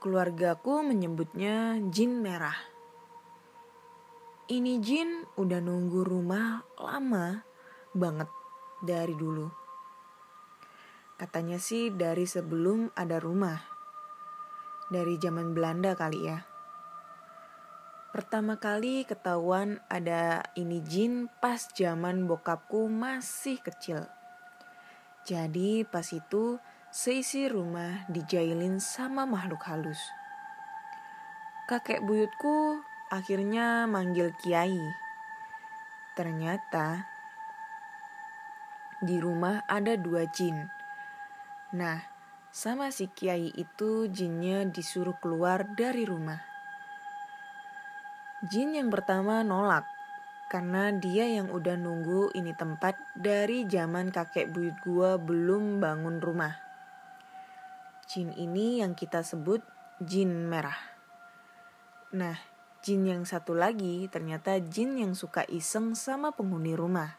Keluargaku 0.01 0.89
menyebutnya 0.89 1.77
Jin 1.93 2.25
Merah. 2.25 2.57
Ini 4.49 4.81
Jin 4.81 5.29
udah 5.37 5.61
nunggu 5.61 6.09
rumah 6.09 6.65
lama 6.81 7.45
banget 7.93 8.33
dari 8.81 9.13
dulu. 9.13 9.68
Katanya 11.19 11.59
sih 11.59 11.91
dari 11.91 12.31
sebelum 12.31 12.95
ada 12.95 13.19
rumah. 13.19 13.59
Dari 14.87 15.19
zaman 15.19 15.51
Belanda 15.51 15.99
kali 15.99 16.31
ya. 16.31 16.47
Pertama 18.15 18.57
kali 18.57 19.03
ketahuan 19.03 19.83
ada 19.91 20.47
ini 20.55 20.79
Jin 20.87 21.27
pas 21.43 21.59
zaman 21.75 22.31
bokapku 22.31 22.87
masih 22.87 23.59
kecil. 23.59 24.07
Jadi 25.27 25.83
pas 25.83 26.07
itu 26.15 26.63
seisi 26.95 27.51
rumah 27.51 28.07
dijailin 28.09 28.79
sama 28.79 29.27
makhluk 29.27 29.61
halus. 29.67 30.01
Kakek 31.67 32.01
buyutku 32.01 32.81
akhirnya 33.11 33.91
manggil 33.91 34.33
kiai. 34.39 34.87
Ternyata 36.17 37.05
di 39.05 39.21
rumah 39.21 39.67
ada 39.67 39.99
dua 39.99 40.25
jin. 40.31 40.78
Nah, 41.77 42.01
sama 42.49 42.89
si 42.89 43.13
kiai 43.13 43.53
itu 43.53 44.09
jinnya 44.09 44.65
disuruh 44.65 45.21
keluar 45.21 45.69
dari 45.77 46.09
rumah. 46.09 46.41
Jin 48.49 48.73
yang 48.73 48.89
pertama 48.89 49.45
nolak 49.45 49.85
karena 50.49 50.89
dia 50.97 51.29
yang 51.29 51.53
udah 51.53 51.77
nunggu 51.77 52.33
ini 52.33 52.57
tempat 52.57 52.97
dari 53.13 53.69
zaman 53.69 54.09
kakek 54.09 54.49
buyut 54.49 54.81
gua 54.81 55.21
belum 55.21 55.77
bangun 55.77 56.25
rumah. 56.25 56.57
Jin 58.09 58.33
ini 58.33 58.81
yang 58.81 58.97
kita 58.97 59.21
sebut 59.21 59.61
jin 60.01 60.49
merah. 60.49 60.81
Nah, 62.17 62.41
Jin 62.79 63.05
yang 63.05 63.27
satu 63.27 63.59
lagi 63.59 64.09
ternyata 64.09 64.57
jin 64.63 64.97
yang 64.97 65.13
suka 65.13 65.45
iseng 65.51 65.93
sama 65.93 66.33
penghuni 66.33 66.73
rumah. 66.73 67.19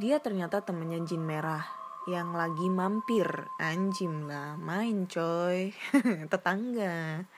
Dia 0.00 0.22
ternyata 0.22 0.62
temennya 0.62 1.02
jin 1.04 1.26
merah 1.26 1.77
yang 2.08 2.32
lagi 2.32 2.72
mampir. 2.72 3.28
Anjim 3.60 4.24
lah, 4.24 4.56
main 4.56 5.04
coy. 5.04 5.76
Tetangga. 6.32 7.28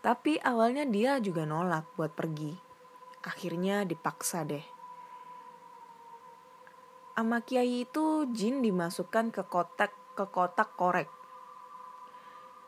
Tapi 0.00 0.40
awalnya 0.40 0.88
dia 0.88 1.20
juga 1.20 1.44
nolak 1.44 1.92
buat 1.92 2.16
pergi. 2.16 2.56
Akhirnya 3.28 3.84
dipaksa 3.84 4.48
deh. 4.48 4.64
Ama 7.20 7.44
kiai 7.44 7.84
itu 7.84 8.24
jin 8.32 8.64
dimasukkan 8.64 9.28
ke 9.32 9.42
kotak 9.44 9.92
ke 10.16 10.24
kotak 10.32 10.72
korek. 10.80 11.12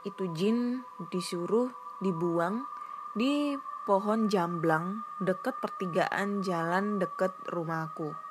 Itu 0.04 0.28
jin 0.36 0.84
disuruh 1.08 1.72
dibuang 2.04 2.68
di 3.16 3.56
pohon 3.88 4.28
jamblang 4.28 5.00
deket 5.24 5.56
pertigaan 5.64 6.44
jalan 6.44 7.00
deket 7.00 7.32
rumahku. 7.48 8.27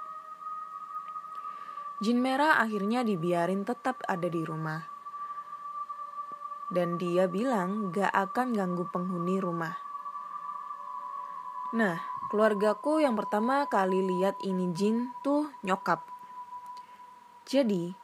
Jin 1.97 2.21
merah 2.21 2.61
akhirnya 2.61 3.01
dibiarin 3.01 3.65
tetap 3.65 4.05
ada 4.05 4.29
di 4.29 4.45
rumah. 4.45 4.85
Dan 6.69 7.01
dia 7.01 7.25
bilang 7.25 7.89
gak 7.89 8.13
akan 8.13 8.53
ganggu 8.53 8.85
penghuni 8.93 9.41
rumah. 9.41 9.73
Nah, 11.73 11.97
keluargaku 12.29 13.01
yang 13.01 13.17
pertama 13.17 13.65
kali 13.65 14.03
lihat 14.05 14.37
ini 14.45 14.69
Jin 14.77 15.09
tuh 15.25 15.49
nyokap. 15.65 16.05
Jadi, 17.49 17.95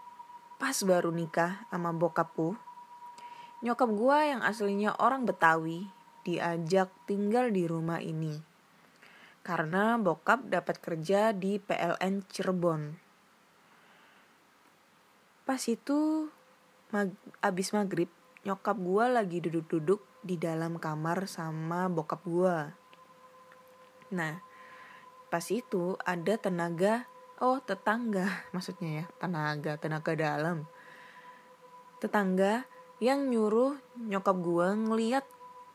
pas 0.57 0.75
baru 0.81 1.13
nikah 1.13 1.67
sama 1.69 1.93
bokapku, 1.93 2.55
Nyokap 3.63 3.95
gue 3.95 4.19
yang 4.27 4.43
aslinya 4.43 4.91
orang 4.99 5.23
Betawi 5.23 5.87
diajak 6.27 6.91
tinggal 7.07 7.47
di 7.47 7.63
rumah 7.63 8.03
ini. 8.03 8.35
Karena 9.39 9.95
bokap 9.95 10.51
dapat 10.51 10.83
kerja 10.83 11.31
di 11.31 11.63
PLN 11.63 12.27
Cirebon. 12.27 13.02
Pas 15.43 15.59
itu 15.67 16.31
mag 16.95 17.11
abis 17.43 17.75
maghrib 17.75 18.07
nyokap 18.47 18.79
gue 18.79 19.05
lagi 19.11 19.37
duduk-duduk 19.43 19.99
di 20.23 20.39
dalam 20.39 20.79
kamar 20.79 21.27
sama 21.27 21.91
bokap 21.91 22.23
gue. 22.23 22.57
Nah, 24.15 24.39
pas 25.27 25.45
itu 25.51 25.99
ada 26.07 26.39
tenaga, 26.39 27.03
oh 27.43 27.59
tetangga 27.59 28.29
maksudnya 28.55 29.03
ya, 29.03 29.05
tenaga, 29.19 29.75
tenaga 29.75 30.11
dalam. 30.15 30.63
Tetangga 31.99 32.63
yang 33.03 33.27
nyuruh 33.27 33.75
nyokap 33.99 34.37
gue 34.39 34.67
ngeliat 34.87 35.25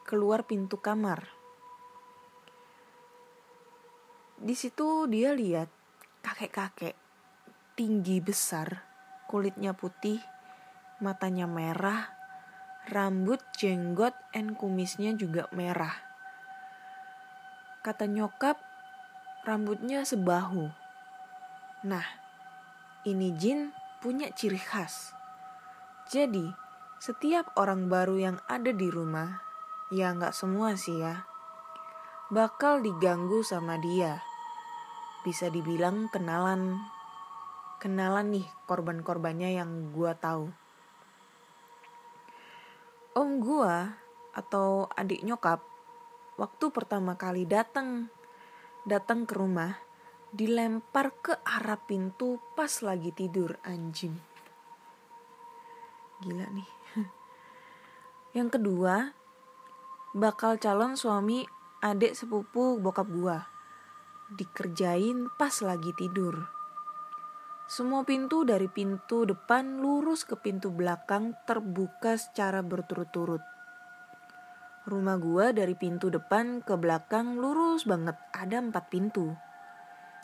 keluar 0.08 0.48
pintu 0.48 0.80
kamar. 0.80 1.28
Di 4.40 4.56
situ 4.56 5.04
dia 5.12 5.36
lihat 5.36 5.68
kakek-kakek 6.24 6.96
tinggi 7.76 8.24
besar, 8.24 8.87
kulitnya 9.28 9.76
putih, 9.76 10.24
matanya 11.04 11.44
merah, 11.44 12.08
rambut, 12.88 13.44
jenggot, 13.60 14.16
and 14.32 14.56
kumisnya 14.56 15.12
juga 15.12 15.46
merah. 15.52 15.92
Kata 17.84 18.08
nyokap, 18.08 18.56
rambutnya 19.44 20.02
sebahu. 20.08 20.72
Nah, 21.84 22.04
ini 23.04 23.36
jin 23.36 23.70
punya 24.00 24.32
ciri 24.32 24.58
khas. 24.58 25.12
Jadi, 26.08 26.48
setiap 26.98 27.52
orang 27.60 27.86
baru 27.92 28.16
yang 28.16 28.36
ada 28.48 28.72
di 28.72 28.88
rumah, 28.88 29.44
ya 29.92 30.10
nggak 30.16 30.32
semua 30.34 30.74
sih 30.74 31.04
ya, 31.04 31.28
bakal 32.32 32.80
diganggu 32.80 33.44
sama 33.44 33.76
dia. 33.78 34.24
Bisa 35.22 35.52
dibilang 35.52 36.08
kenalan, 36.08 36.80
kenalan 37.78 38.34
nih 38.34 38.46
korban-korbannya 38.66 39.54
yang 39.54 39.94
gua 39.94 40.18
tahu. 40.18 40.50
Om 43.14 43.30
gua 43.38 43.94
atau 44.34 44.90
adik 44.94 45.22
nyokap 45.22 45.62
waktu 46.38 46.70
pertama 46.70 47.18
kali 47.18 47.42
datang 47.46 48.06
datang 48.86 49.26
ke 49.26 49.34
rumah 49.34 49.74
dilempar 50.30 51.10
ke 51.18 51.34
arah 51.42 51.80
pintu 51.80 52.38
pas 52.52 52.70
lagi 52.84 53.14
tidur 53.14 53.56
anjing. 53.64 54.14
Gila 56.20 56.46
nih. 56.50 56.70
Yang 58.36 58.60
kedua, 58.60 59.14
bakal 60.12 60.58
calon 60.58 60.98
suami 60.98 61.46
adik 61.80 62.12
sepupu 62.18 62.76
bokap 62.82 63.08
gua. 63.08 63.46
Dikerjain 64.34 65.30
pas 65.40 65.54
lagi 65.64 65.94
tidur. 65.96 66.57
Semua 67.68 68.00
pintu 68.00 68.48
dari 68.48 68.64
pintu 68.64 69.28
depan 69.28 69.84
lurus 69.84 70.24
ke 70.24 70.40
pintu 70.40 70.72
belakang 70.72 71.36
terbuka 71.44 72.16
secara 72.16 72.64
berturut-turut. 72.64 73.44
Rumah 74.88 75.20
gua 75.20 75.52
dari 75.52 75.76
pintu 75.76 76.08
depan 76.08 76.64
ke 76.64 76.80
belakang 76.80 77.36
lurus 77.36 77.84
banget, 77.84 78.16
ada 78.32 78.64
empat 78.64 78.88
pintu. 78.88 79.36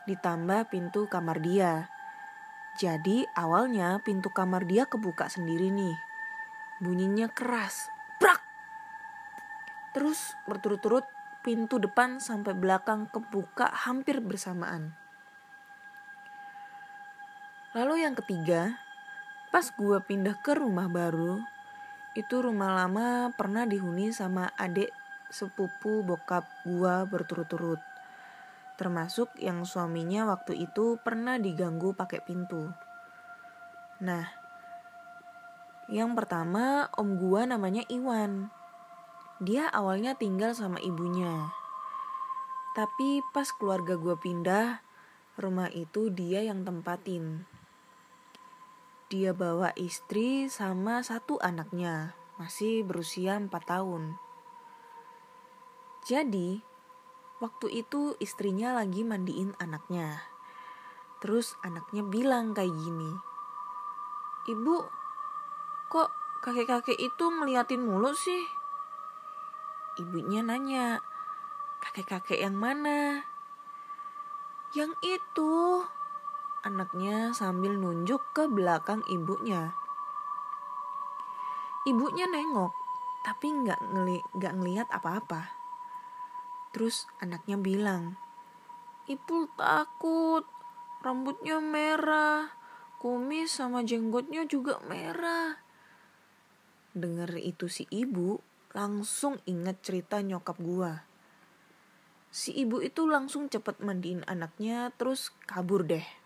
Ditambah 0.09 0.73
pintu 0.73 1.05
kamar 1.05 1.45
dia. 1.45 1.93
Jadi 2.81 3.29
awalnya 3.37 4.01
pintu 4.01 4.33
kamar 4.33 4.65
dia 4.65 4.89
kebuka 4.89 5.29
sendiri 5.29 5.69
nih. 5.69 6.01
Bunyinya 6.81 7.29
keras, 7.29 7.93
brak. 8.25 8.41
Terus 9.93 10.33
berturut-turut 10.49 11.05
pintu 11.45 11.77
depan 11.77 12.25
sampai 12.25 12.57
belakang 12.57 13.05
kebuka 13.13 13.69
hampir 13.69 14.25
bersamaan. 14.25 15.04
Lalu 17.75 18.07
yang 18.07 18.15
ketiga, 18.15 18.79
pas 19.51 19.67
gue 19.67 19.99
pindah 20.07 20.39
ke 20.47 20.55
rumah 20.55 20.87
baru, 20.87 21.43
itu 22.15 22.39
rumah 22.39 22.71
lama 22.71 23.35
pernah 23.35 23.67
dihuni 23.67 24.15
sama 24.15 24.47
adik 24.55 24.95
sepupu 25.35 26.07
bokap 26.07 26.47
gue 26.63 26.95
berturut-turut. 27.11 27.83
Termasuk 28.79 29.35
yang 29.43 29.67
suaminya 29.67 30.23
waktu 30.23 30.71
itu 30.71 31.03
pernah 31.03 31.35
diganggu 31.35 31.99
pakai 31.99 32.23
pintu. 32.23 32.71
Nah, 34.07 34.23
yang 35.91 36.15
pertama 36.15 36.87
om 36.95 37.19
gue 37.19 37.43
namanya 37.43 37.83
Iwan. 37.91 38.55
Dia 39.43 39.67
awalnya 39.75 40.15
tinggal 40.15 40.55
sama 40.55 40.79
ibunya. 40.79 41.51
Tapi 42.79 43.19
pas 43.35 43.51
keluarga 43.51 43.99
gue 43.99 44.15
pindah, 44.15 44.79
rumah 45.43 45.67
itu 45.75 46.15
dia 46.15 46.47
yang 46.47 46.63
tempatin 46.63 47.51
dia 49.13 49.37
bawa 49.37 49.77
istri 49.77 50.49
sama 50.49 51.05
satu 51.05 51.37
anaknya, 51.45 52.17
masih 52.41 52.81
berusia 52.89 53.37
4 53.37 53.53
tahun. 53.53 54.17
Jadi, 56.09 56.61
waktu 57.41 57.85
itu 57.85 58.17
istrinya 58.21 58.77
lagi 58.77 59.05
mandiin 59.05 59.53
anaknya. 59.61 60.25
Terus 61.21 61.57
anaknya 61.65 62.05
bilang 62.05 62.53
kayak 62.57 62.73
gini, 62.73 63.13
Ibu, 64.45 64.77
kok 65.89 66.11
kakek-kakek 66.45 67.01
itu 67.01 67.25
ngeliatin 67.33 67.81
mulu 67.81 68.13
sih? 68.13 68.45
Ibunya 69.97 70.45
nanya, 70.45 71.01
kakek-kakek 71.81 72.45
yang 72.45 72.57
mana? 72.57 73.25
Yang 74.77 74.93
itu, 75.01 75.81
anaknya 76.65 77.37
sambil 77.37 77.77
nunjuk 77.77 78.25
ke 78.33 78.49
belakang 78.49 79.05
ibunya. 79.13 79.77
Ibunya 81.85 82.25
nengok, 82.25 82.73
tapi 83.21 83.53
nggak 83.53 83.81
ngeli 83.93 84.25
ngelihat 84.33 84.89
apa-apa. 84.89 85.53
Terus 86.73 87.05
anaknya 87.21 87.61
bilang, 87.61 88.17
Ibu 89.05 89.53
takut, 89.61 90.49
rambutnya 91.05 91.61
merah, 91.61 92.49
kumis 92.97 93.61
sama 93.61 93.85
jenggotnya 93.85 94.49
juga 94.49 94.81
merah. 94.89 95.61
Dengar 96.97 97.37
itu 97.37 97.69
si 97.69 97.85
ibu 97.93 98.41
langsung 98.73 99.37
inget 99.45 99.85
cerita 99.85 100.25
nyokap 100.25 100.57
gua. 100.57 101.05
Si 102.33 102.57
ibu 102.57 102.81
itu 102.81 103.05
langsung 103.05 103.53
cepet 103.53 103.85
mandiin 103.85 104.25
anaknya 104.25 104.89
terus 104.97 105.37
kabur 105.45 105.85
deh. 105.85 106.24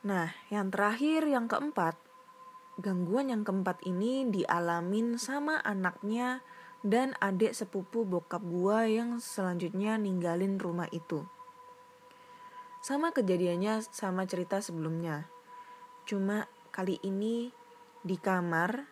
Nah, 0.00 0.32
yang 0.48 0.72
terakhir, 0.72 1.28
yang 1.28 1.44
keempat, 1.44 1.92
gangguan 2.80 3.28
yang 3.28 3.44
keempat 3.44 3.84
ini 3.84 4.24
dialamin 4.32 5.20
sama 5.20 5.60
anaknya 5.60 6.40
dan 6.80 7.12
adik 7.20 7.52
sepupu 7.52 8.08
bokap 8.08 8.40
gua 8.40 8.88
yang 8.88 9.20
selanjutnya 9.20 10.00
ninggalin 10.00 10.56
rumah 10.56 10.88
itu. 10.88 11.28
Sama 12.80 13.12
kejadiannya 13.12 13.84
sama 13.92 14.24
cerita 14.24 14.64
sebelumnya. 14.64 15.28
Cuma 16.08 16.48
kali 16.72 16.96
ini 17.04 17.52
di 18.00 18.16
kamar 18.16 18.88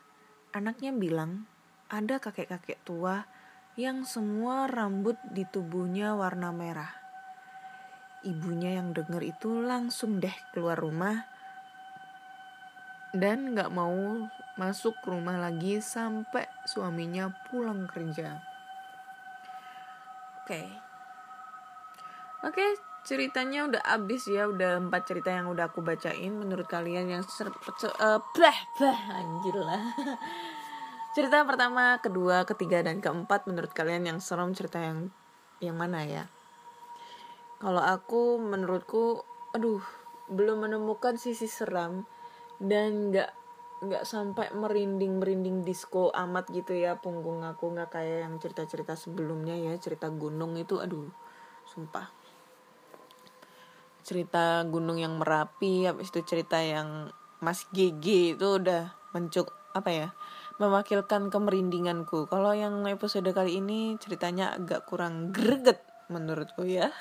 anaknya 0.53 0.93
bilang 0.93 1.49
ada 1.89 2.21
kakek-kakek 2.21 2.85
tua 2.85 3.25
yang 3.81 4.05
semua 4.05 4.69
rambut 4.69 5.17
di 5.33 5.49
tubuhnya 5.49 6.13
warna 6.13 6.53
merah 6.53 7.08
ibunya 8.27 8.83
yang 8.83 8.91
denger 8.95 9.23
itu 9.23 9.63
langsung 9.63 10.19
deh 10.19 10.35
keluar 10.51 10.79
rumah 10.79 11.27
dan 13.15 13.57
gak 13.57 13.73
mau 13.73 14.29
masuk 14.59 14.99
rumah 15.07 15.39
lagi 15.39 15.79
sampai 15.79 16.45
suaminya 16.67 17.31
pulang 17.49 17.87
kerja. 17.89 18.43
Oke, 20.45 20.57
okay. 20.57 20.69
oke 22.43 22.57
okay, 22.57 22.71
ceritanya 23.05 23.69
udah 23.69 23.83
abis 23.85 24.29
ya, 24.29 24.49
udah 24.49 24.81
empat 24.81 25.09
cerita 25.09 25.31
yang 25.33 25.49
udah 25.53 25.69
aku 25.69 25.85
bacain. 25.85 26.33
Menurut 26.33 26.65
kalian 26.67 27.09
yang 27.09 27.23
ser, 27.25 27.53
uh, 27.53 28.21
blah 28.33 28.59
blah 28.81 29.01
anjir 29.13 29.57
lah. 29.57 29.93
cerita 31.17 31.45
pertama, 31.45 32.01
kedua, 32.01 32.49
ketiga 32.49 32.81
dan 32.81 33.05
keempat 33.05 33.45
menurut 33.45 33.73
kalian 33.77 34.09
yang 34.09 34.19
serem 34.25 34.57
cerita 34.57 34.81
yang 34.81 35.13
yang 35.61 35.77
mana 35.77 36.05
ya? 36.09 36.25
Kalau 37.59 37.83
aku 37.83 38.39
menurutku 38.39 39.27
aduh 39.51 39.83
belum 40.31 40.69
menemukan 40.69 41.19
sisi 41.19 41.51
seram 41.51 42.07
dan 42.63 43.11
nggak 43.11 43.31
nggak 43.79 44.05
sampai 44.07 44.51
merinding 44.55 45.19
merinding 45.19 45.67
disco 45.67 46.15
amat 46.15 46.51
gitu 46.55 46.79
ya 46.79 47.03
punggung 47.03 47.43
aku. 47.43 47.75
Nggak 47.75 47.99
kayak 47.99 48.19
yang 48.31 48.35
cerita 48.39 48.63
cerita 48.63 48.95
sebelumnya 48.95 49.59
ya 49.59 49.75
cerita 49.83 50.07
gunung 50.07 50.55
itu 50.55 50.79
aduh 50.79 51.11
sumpah. 51.67 52.07
Cerita 54.07 54.63
gunung 54.71 55.03
yang 55.03 55.19
merapi 55.19 55.91
habis 55.91 56.15
itu 56.15 56.23
cerita 56.23 56.63
yang 56.63 57.11
Mas 57.43 57.67
GG 57.75 58.39
itu 58.39 58.47
udah 58.59 58.95
mencuk 59.11 59.51
apa 59.75 59.91
ya 59.91 60.09
mewakilkan 60.59 61.31
kemerindinganku 61.31 62.27
kalau 62.27 62.51
yang 62.51 62.83
episode 62.91 63.31
kali 63.31 63.63
ini 63.63 63.95
ceritanya 64.03 64.59
agak 64.59 64.91
kurang 64.91 65.31
greget 65.31 65.88
menurutku 66.09 66.65
ya 66.65 66.93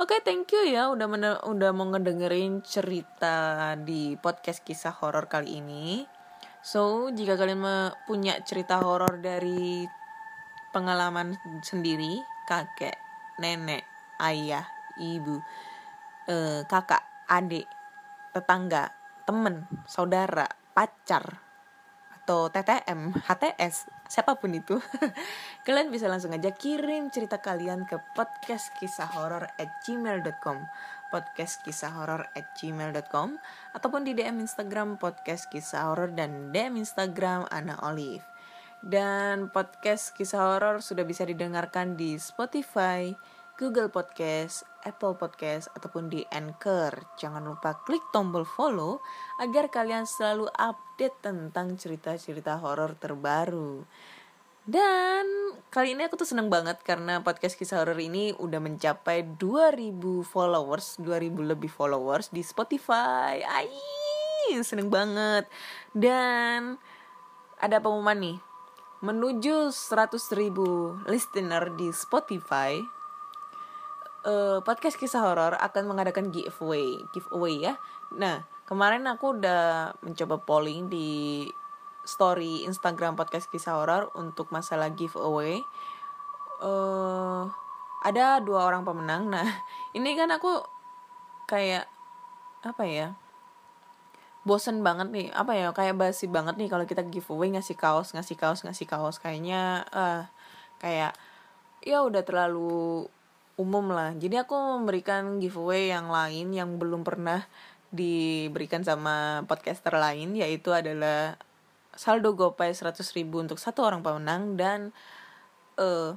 Oke, 0.00 0.16
okay, 0.16 0.20
thank 0.24 0.48
you 0.56 0.64
ya 0.64 0.88
udah 0.88 1.44
udah 1.44 1.70
mau 1.76 1.84
ngedengerin 1.92 2.64
cerita 2.64 3.76
di 3.76 4.16
podcast 4.16 4.64
kisah 4.64 4.96
horor 4.96 5.28
kali 5.28 5.60
ini. 5.60 6.08
So, 6.64 7.12
jika 7.12 7.36
kalian 7.36 7.92
punya 8.08 8.40
cerita 8.40 8.80
horor 8.80 9.20
dari 9.20 9.84
pengalaman 10.72 11.36
sendiri, 11.60 12.16
kakek, 12.48 12.96
nenek, 13.44 13.84
ayah, 14.24 14.64
ibu, 14.96 15.36
eh, 16.32 16.64
kakak, 16.64 17.04
adik, 17.28 17.68
tetangga, 18.32 18.96
temen, 19.28 19.68
saudara, 19.84 20.48
pacar, 20.72 21.44
atau 22.16 22.48
TTM, 22.48 23.20
HTS, 23.20 23.99
siapa 24.10 24.34
pun 24.34 24.50
itu, 24.50 24.82
kalian 25.66 25.94
bisa 25.94 26.10
langsung 26.10 26.34
aja 26.34 26.50
kirim 26.50 27.14
cerita 27.14 27.38
kalian 27.38 27.86
ke 27.86 28.02
podcast 28.18 28.74
kisah 28.82 29.06
horor 29.14 29.46
at 29.54 29.70
gmail.com 29.86 30.66
podcast 31.10 31.62
kisah 31.66 31.90
horor 31.90 32.22
at 32.38 32.54
gmail.com 32.54 33.38
ataupun 33.74 34.06
di 34.06 34.14
DM 34.14 34.42
Instagram 34.42 34.98
podcast 34.98 35.50
kisah 35.50 35.90
horor 35.90 36.14
dan 36.14 36.54
DM 36.54 36.78
Instagram 36.78 37.50
Ana 37.50 37.78
Olive. 37.82 38.22
Dan 38.80 39.52
podcast 39.52 40.16
kisah 40.16 40.56
horor 40.56 40.80
sudah 40.80 41.04
bisa 41.04 41.26
didengarkan 41.26 41.98
di 41.98 42.16
Spotify, 42.16 43.12
Google 43.60 43.92
Podcast, 43.92 44.64
Apple 44.88 45.20
Podcast, 45.20 45.68
ataupun 45.76 46.08
di 46.08 46.24
Anchor. 46.32 46.96
Jangan 47.20 47.44
lupa 47.44 47.76
klik 47.84 48.00
tombol 48.08 48.48
follow 48.48 49.04
agar 49.36 49.68
kalian 49.68 50.08
selalu 50.08 50.48
update 50.56 51.20
tentang 51.20 51.76
cerita-cerita 51.76 52.56
horor 52.56 52.96
terbaru. 52.96 53.84
Dan 54.64 55.52
kali 55.68 55.92
ini 55.92 56.08
aku 56.08 56.16
tuh 56.16 56.24
seneng 56.24 56.48
banget 56.48 56.80
karena 56.80 57.20
podcast 57.20 57.52
kisah 57.60 57.84
horor 57.84 58.00
ini 58.00 58.32
udah 58.32 58.64
mencapai 58.64 59.36
2000 59.36 60.24
followers, 60.24 60.96
2000 60.96 61.52
lebih 61.52 61.68
followers 61.68 62.32
di 62.32 62.40
Spotify. 62.40 63.44
Ai, 63.44 64.56
seneng 64.64 64.88
banget. 64.88 65.44
Dan 65.92 66.80
ada 67.60 67.76
pengumuman 67.76 68.16
nih. 68.16 68.38
Menuju 69.04 69.68
100 69.68 70.16
ribu 70.32 70.96
listener 71.04 71.76
di 71.76 71.92
Spotify, 71.92 72.99
uh, 74.24 74.58
podcast 74.64 74.96
kisah 74.96 75.24
horor 75.24 75.56
akan 75.56 75.88
mengadakan 75.88 76.28
giveaway, 76.32 77.00
giveaway 77.14 77.70
ya. 77.70 77.74
Nah, 78.16 78.44
kemarin 78.68 79.06
aku 79.08 79.38
udah 79.38 79.94
mencoba 80.04 80.42
polling 80.42 80.90
di 80.92 81.46
story 82.04 82.64
Instagram 82.64 83.14
podcast 83.16 83.48
kisah 83.48 83.76
horor 83.76 84.12
untuk 84.16 84.48
masalah 84.52 84.92
giveaway. 84.92 85.60
Uh, 86.60 87.48
ada 88.04 88.40
dua 88.40 88.68
orang 88.68 88.84
pemenang. 88.84 89.28
Nah, 89.28 89.46
ini 89.96 90.16
kan 90.16 90.28
aku 90.32 90.60
kayak 91.48 91.88
apa 92.64 92.84
ya? 92.84 93.08
bosen 94.40 94.80
banget 94.80 95.12
nih 95.12 95.28
apa 95.36 95.52
ya 95.52 95.68
kayak 95.76 96.00
basi 96.00 96.24
banget 96.24 96.56
nih 96.56 96.72
kalau 96.72 96.88
kita 96.88 97.04
giveaway 97.04 97.52
ngasih 97.52 97.76
kaos 97.76 98.16
ngasih 98.16 98.40
kaos 98.40 98.64
ngasih 98.64 98.88
kaos 98.88 99.20
kayaknya 99.20 99.84
uh, 99.92 100.24
kayak 100.80 101.12
ya 101.84 102.00
udah 102.00 102.24
terlalu 102.24 103.04
umum 103.60 103.92
lah. 103.92 104.16
Jadi 104.16 104.40
aku 104.40 104.56
memberikan 104.56 105.36
giveaway 105.36 105.92
yang 105.92 106.08
lain 106.08 106.56
yang 106.56 106.80
belum 106.80 107.04
pernah 107.04 107.44
diberikan 107.92 108.80
sama 108.80 109.44
podcaster 109.44 109.92
lain 109.92 110.32
yaitu 110.38 110.72
adalah 110.72 111.36
saldo 111.92 112.32
gopay 112.38 112.72
100 112.72 113.02
ribu 113.18 113.42
untuk 113.42 113.58
satu 113.58 113.82
orang 113.82 114.00
pemenang 114.00 114.54
dan 114.54 114.94
uh, 115.74 116.14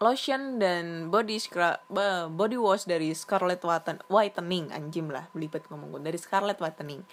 lotion 0.00 0.56
dan 0.56 1.12
body 1.12 1.36
scrub 1.36 1.76
uh, 1.92 2.32
body 2.32 2.56
wash 2.56 2.88
dari 2.88 3.12
Scarlet 3.12 3.60
Whitening 4.08 4.72
anjim 4.72 5.12
lah 5.12 5.28
belibet 5.36 5.68
ngomong 5.68 6.00
dari 6.00 6.16
Scarlet 6.16 6.56
Whitening 6.56 7.04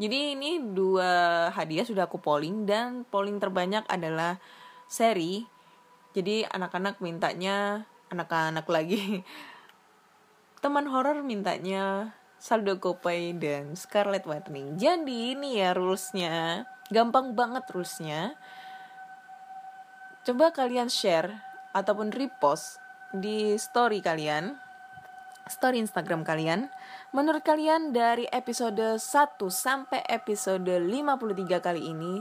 jadi 0.00 0.32
ini 0.32 0.64
dua 0.72 1.50
hadiah 1.52 1.84
sudah 1.84 2.08
aku 2.08 2.16
polling 2.16 2.64
dan 2.64 3.04
polling 3.12 3.36
terbanyak 3.36 3.84
adalah 3.84 4.40
seri. 4.88 5.44
Jadi 6.16 6.42
anak-anak 6.48 7.04
mintanya 7.04 7.84
anak-anak 8.10 8.66
lagi. 8.66 9.22
Teman 10.60 10.90
horor 10.90 11.22
mintanya 11.24 12.12
saldo 12.36 12.76
gopay 12.76 13.32
dan 13.32 13.78
Scarlet 13.78 14.26
Whitening. 14.26 14.76
Jadi 14.76 15.38
ini 15.38 15.62
ya 15.62 15.72
rulesnya. 15.72 16.66
Gampang 16.90 17.38
banget 17.38 17.64
rulesnya. 17.70 18.34
Coba 20.26 20.52
kalian 20.52 20.92
share 20.92 21.32
ataupun 21.72 22.12
repost 22.12 22.76
di 23.14 23.56
story 23.56 24.04
kalian, 24.04 24.58
story 25.48 25.80
Instagram 25.80 26.26
kalian. 26.26 26.68
Menurut 27.16 27.40
kalian 27.46 27.94
dari 27.94 28.26
episode 28.28 29.00
1 29.00 29.02
sampai 29.48 30.04
episode 30.06 30.66
53 30.66 31.62
kali 31.62 31.82
ini, 31.88 32.20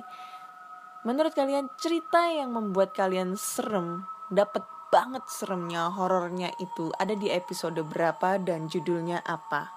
menurut 1.04 1.34
kalian 1.36 1.68
cerita 1.78 2.30
yang 2.32 2.56
membuat 2.56 2.96
kalian 2.96 3.36
serem, 3.36 4.08
dapat 4.32 4.64
banget 4.90 5.26
seremnya, 5.30 5.94
horornya 5.94 6.50
itu 6.58 6.90
ada 6.98 7.14
di 7.14 7.30
episode 7.30 7.80
berapa 7.86 8.42
dan 8.42 8.70
judulnya 8.70 9.22
apa? 9.22 9.74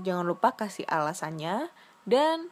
Jangan 0.00 0.26
lupa 0.26 0.56
kasih 0.56 0.88
alasannya 0.88 1.70
dan 2.08 2.50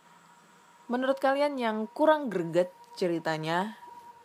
menurut 0.86 1.18
kalian 1.18 1.56
yang 1.56 1.88
kurang 1.90 2.28
greget 2.28 2.70
ceritanya 2.94 3.80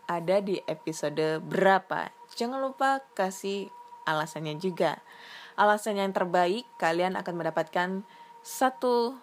ada 0.08 0.40
di 0.40 0.60
episode 0.68 1.44
berapa. 1.44 2.12
Jangan 2.36 2.60
lupa 2.64 3.04
kasih 3.16 3.72
alasannya 4.08 4.60
juga. 4.60 5.00
Alasan 5.60 6.00
yang 6.00 6.14
terbaik 6.14 6.68
kalian 6.80 7.18
akan 7.20 7.34
mendapatkan 7.36 7.90
satu 8.46 9.18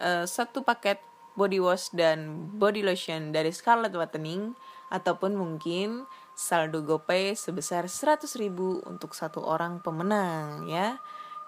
uh, 0.00 0.24
satu 0.24 0.64
paket 0.64 1.02
body 1.36 1.60
wash 1.60 1.92
dan 1.92 2.48
body 2.56 2.84
lotion 2.84 3.32
dari 3.32 3.52
Scarlett 3.52 3.96
Whitening 3.96 4.52
ataupun 4.92 5.36
mungkin 5.36 6.04
saldo 6.32 6.82
GoPay 6.82 7.36
sebesar 7.36 7.86
100 7.86 8.24
ribu 8.40 8.80
untuk 8.88 9.12
satu 9.12 9.44
orang 9.44 9.80
pemenang 9.84 10.66
ya. 10.66 10.96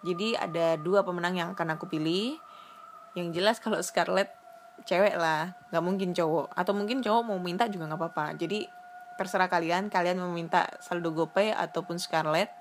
Jadi 0.05 0.37
ada 0.37 0.76
dua 0.76 1.01
pemenang 1.01 1.35
yang 1.35 1.49
akan 1.57 1.80
aku 1.80 1.89
pilih. 1.89 2.37
Yang 3.16 3.41
jelas 3.41 3.57
kalau 3.59 3.80
Scarlett 3.80 4.28
cewek 4.85 5.16
lah. 5.16 5.57
Nggak 5.72 5.85
mungkin 5.85 6.09
cowok. 6.12 6.53
Atau 6.53 6.76
mungkin 6.76 7.01
cowok 7.01 7.22
mau 7.24 7.41
minta 7.41 7.64
juga 7.72 7.89
nggak 7.89 8.01
apa-apa. 8.01 8.37
Jadi 8.37 8.68
terserah 9.16 9.49
kalian. 9.49 9.89
Kalian 9.89 10.20
mau 10.20 10.28
minta 10.28 10.68
saldo 10.85 11.14
gopay 11.16 11.57
ataupun 11.57 11.97
scarlet 11.97 12.53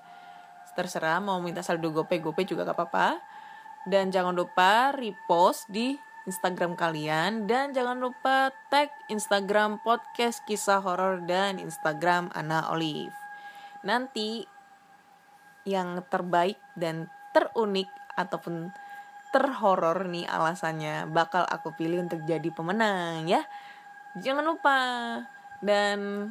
terserah. 0.74 1.22
Mau 1.22 1.38
minta 1.38 1.62
saldo 1.62 1.92
gopay 1.94 2.18
gopay 2.18 2.48
juga 2.48 2.66
gak 2.66 2.76
apa-apa. 2.76 3.08
Dan 3.84 4.08
jangan 4.08 4.32
lupa 4.32 4.96
repost 4.96 5.68
di 5.68 5.94
Instagram 6.24 6.76
kalian. 6.76 7.44
Dan 7.44 7.72
jangan 7.76 8.00
lupa 8.00 8.52
tag 8.72 8.92
Instagram 9.12 9.80
podcast 9.84 10.40
kisah 10.48 10.80
horor 10.80 11.24
dan 11.24 11.60
Instagram 11.60 12.32
Ana 12.32 12.68
Olive. 12.72 13.14
Nanti 13.84 14.44
yang 15.64 16.04
terbaik 16.08 16.60
dan 16.76 17.08
terunik 17.32 17.88
ataupun 18.16 18.72
terhoror 19.32 20.06
nih 20.06 20.28
alasannya 20.30 21.10
bakal 21.10 21.42
aku 21.42 21.74
pilih 21.74 22.04
untuk 22.04 22.22
jadi 22.24 22.48
pemenang 22.52 23.28
ya. 23.28 23.44
Jangan 24.20 24.44
lupa. 24.44 24.78
Dan 25.64 26.28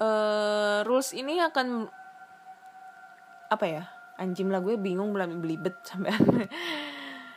uh, 0.00 0.80
rules 0.84 1.12
ini 1.12 1.40
akan 1.40 1.88
apa 3.46 3.66
ya 3.68 3.84
anjing 4.18 4.50
lah 4.50 4.58
gue 4.58 4.74
bingung 4.80 5.14
belum 5.14 5.38
belibet 5.38 5.76
sampai 5.86 6.10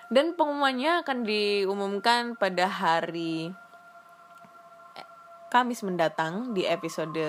dan 0.10 0.34
pengumumannya 0.34 1.06
akan 1.06 1.26
diumumkan 1.26 2.34
pada 2.38 2.66
hari 2.66 3.54
eh, 4.98 5.08
Kamis 5.54 5.86
mendatang 5.86 6.54
di 6.58 6.66
episode 6.66 7.22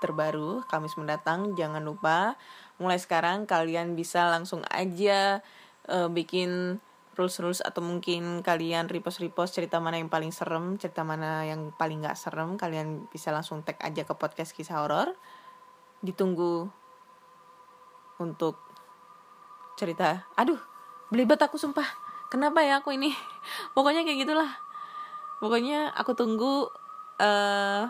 terbaru 0.00 0.64
Kamis 0.68 0.96
mendatang 0.96 1.52
jangan 1.56 1.84
lupa 1.84 2.40
mulai 2.80 2.96
sekarang 2.96 3.44
kalian 3.44 3.94
bisa 3.94 4.32
langsung 4.32 4.64
aja 4.72 5.44
uh, 5.86 6.08
bikin 6.08 6.80
rules-rules 7.12 7.60
atau 7.60 7.84
mungkin 7.84 8.40
kalian 8.40 8.88
repost-repost 8.88 9.60
cerita 9.60 9.76
mana 9.76 10.00
yang 10.00 10.08
paling 10.08 10.32
serem, 10.32 10.80
cerita 10.80 11.04
mana 11.04 11.44
yang 11.44 11.68
paling 11.76 12.00
gak 12.00 12.16
serem, 12.16 12.56
kalian 12.56 13.04
bisa 13.12 13.28
langsung 13.28 13.60
tag 13.60 13.76
aja 13.84 14.08
ke 14.08 14.14
podcast 14.16 14.56
kisah 14.56 14.80
horor. 14.80 15.12
Ditunggu 16.00 16.72
untuk 18.16 18.56
cerita. 19.76 20.24
Aduh, 20.40 20.58
belibet 21.12 21.38
aku 21.38 21.60
sumpah. 21.60 22.01
Kenapa 22.32 22.64
ya 22.64 22.80
aku 22.80 22.96
ini? 22.96 23.12
Pokoknya 23.76 24.08
kayak 24.08 24.24
gitulah. 24.24 24.48
Pokoknya 25.36 25.92
aku 25.92 26.16
tunggu 26.16 26.72
uh, 27.20 27.84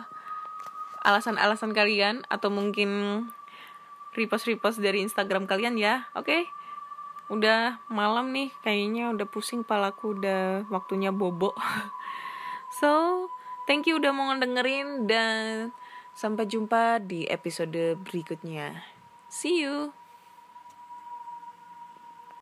alasan-alasan 1.07 1.71
kalian 1.71 2.27
atau 2.27 2.51
mungkin 2.51 3.23
repost-repost 4.11 4.83
dari 4.83 4.99
Instagram 4.99 5.47
kalian 5.47 5.79
ya. 5.79 6.11
Oke? 6.11 6.27
Okay? 6.27 6.43
udah 7.31 7.79
malam 7.87 8.35
nih 8.35 8.51
kayaknya 8.61 9.15
udah 9.15 9.25
pusing 9.25 9.63
palaku 9.63 10.13
udah 10.13 10.67
waktunya 10.67 11.09
bobo 11.09 11.55
so 12.79 13.25
thank 13.63 13.87
you 13.87 13.95
udah 13.95 14.11
mau 14.11 14.35
dengerin 14.35 15.07
dan 15.07 15.71
sampai 16.13 16.45
jumpa 16.45 16.99
di 16.99 17.23
episode 17.25 17.97
berikutnya 18.03 18.83
see 19.31 19.63
you 19.63 19.95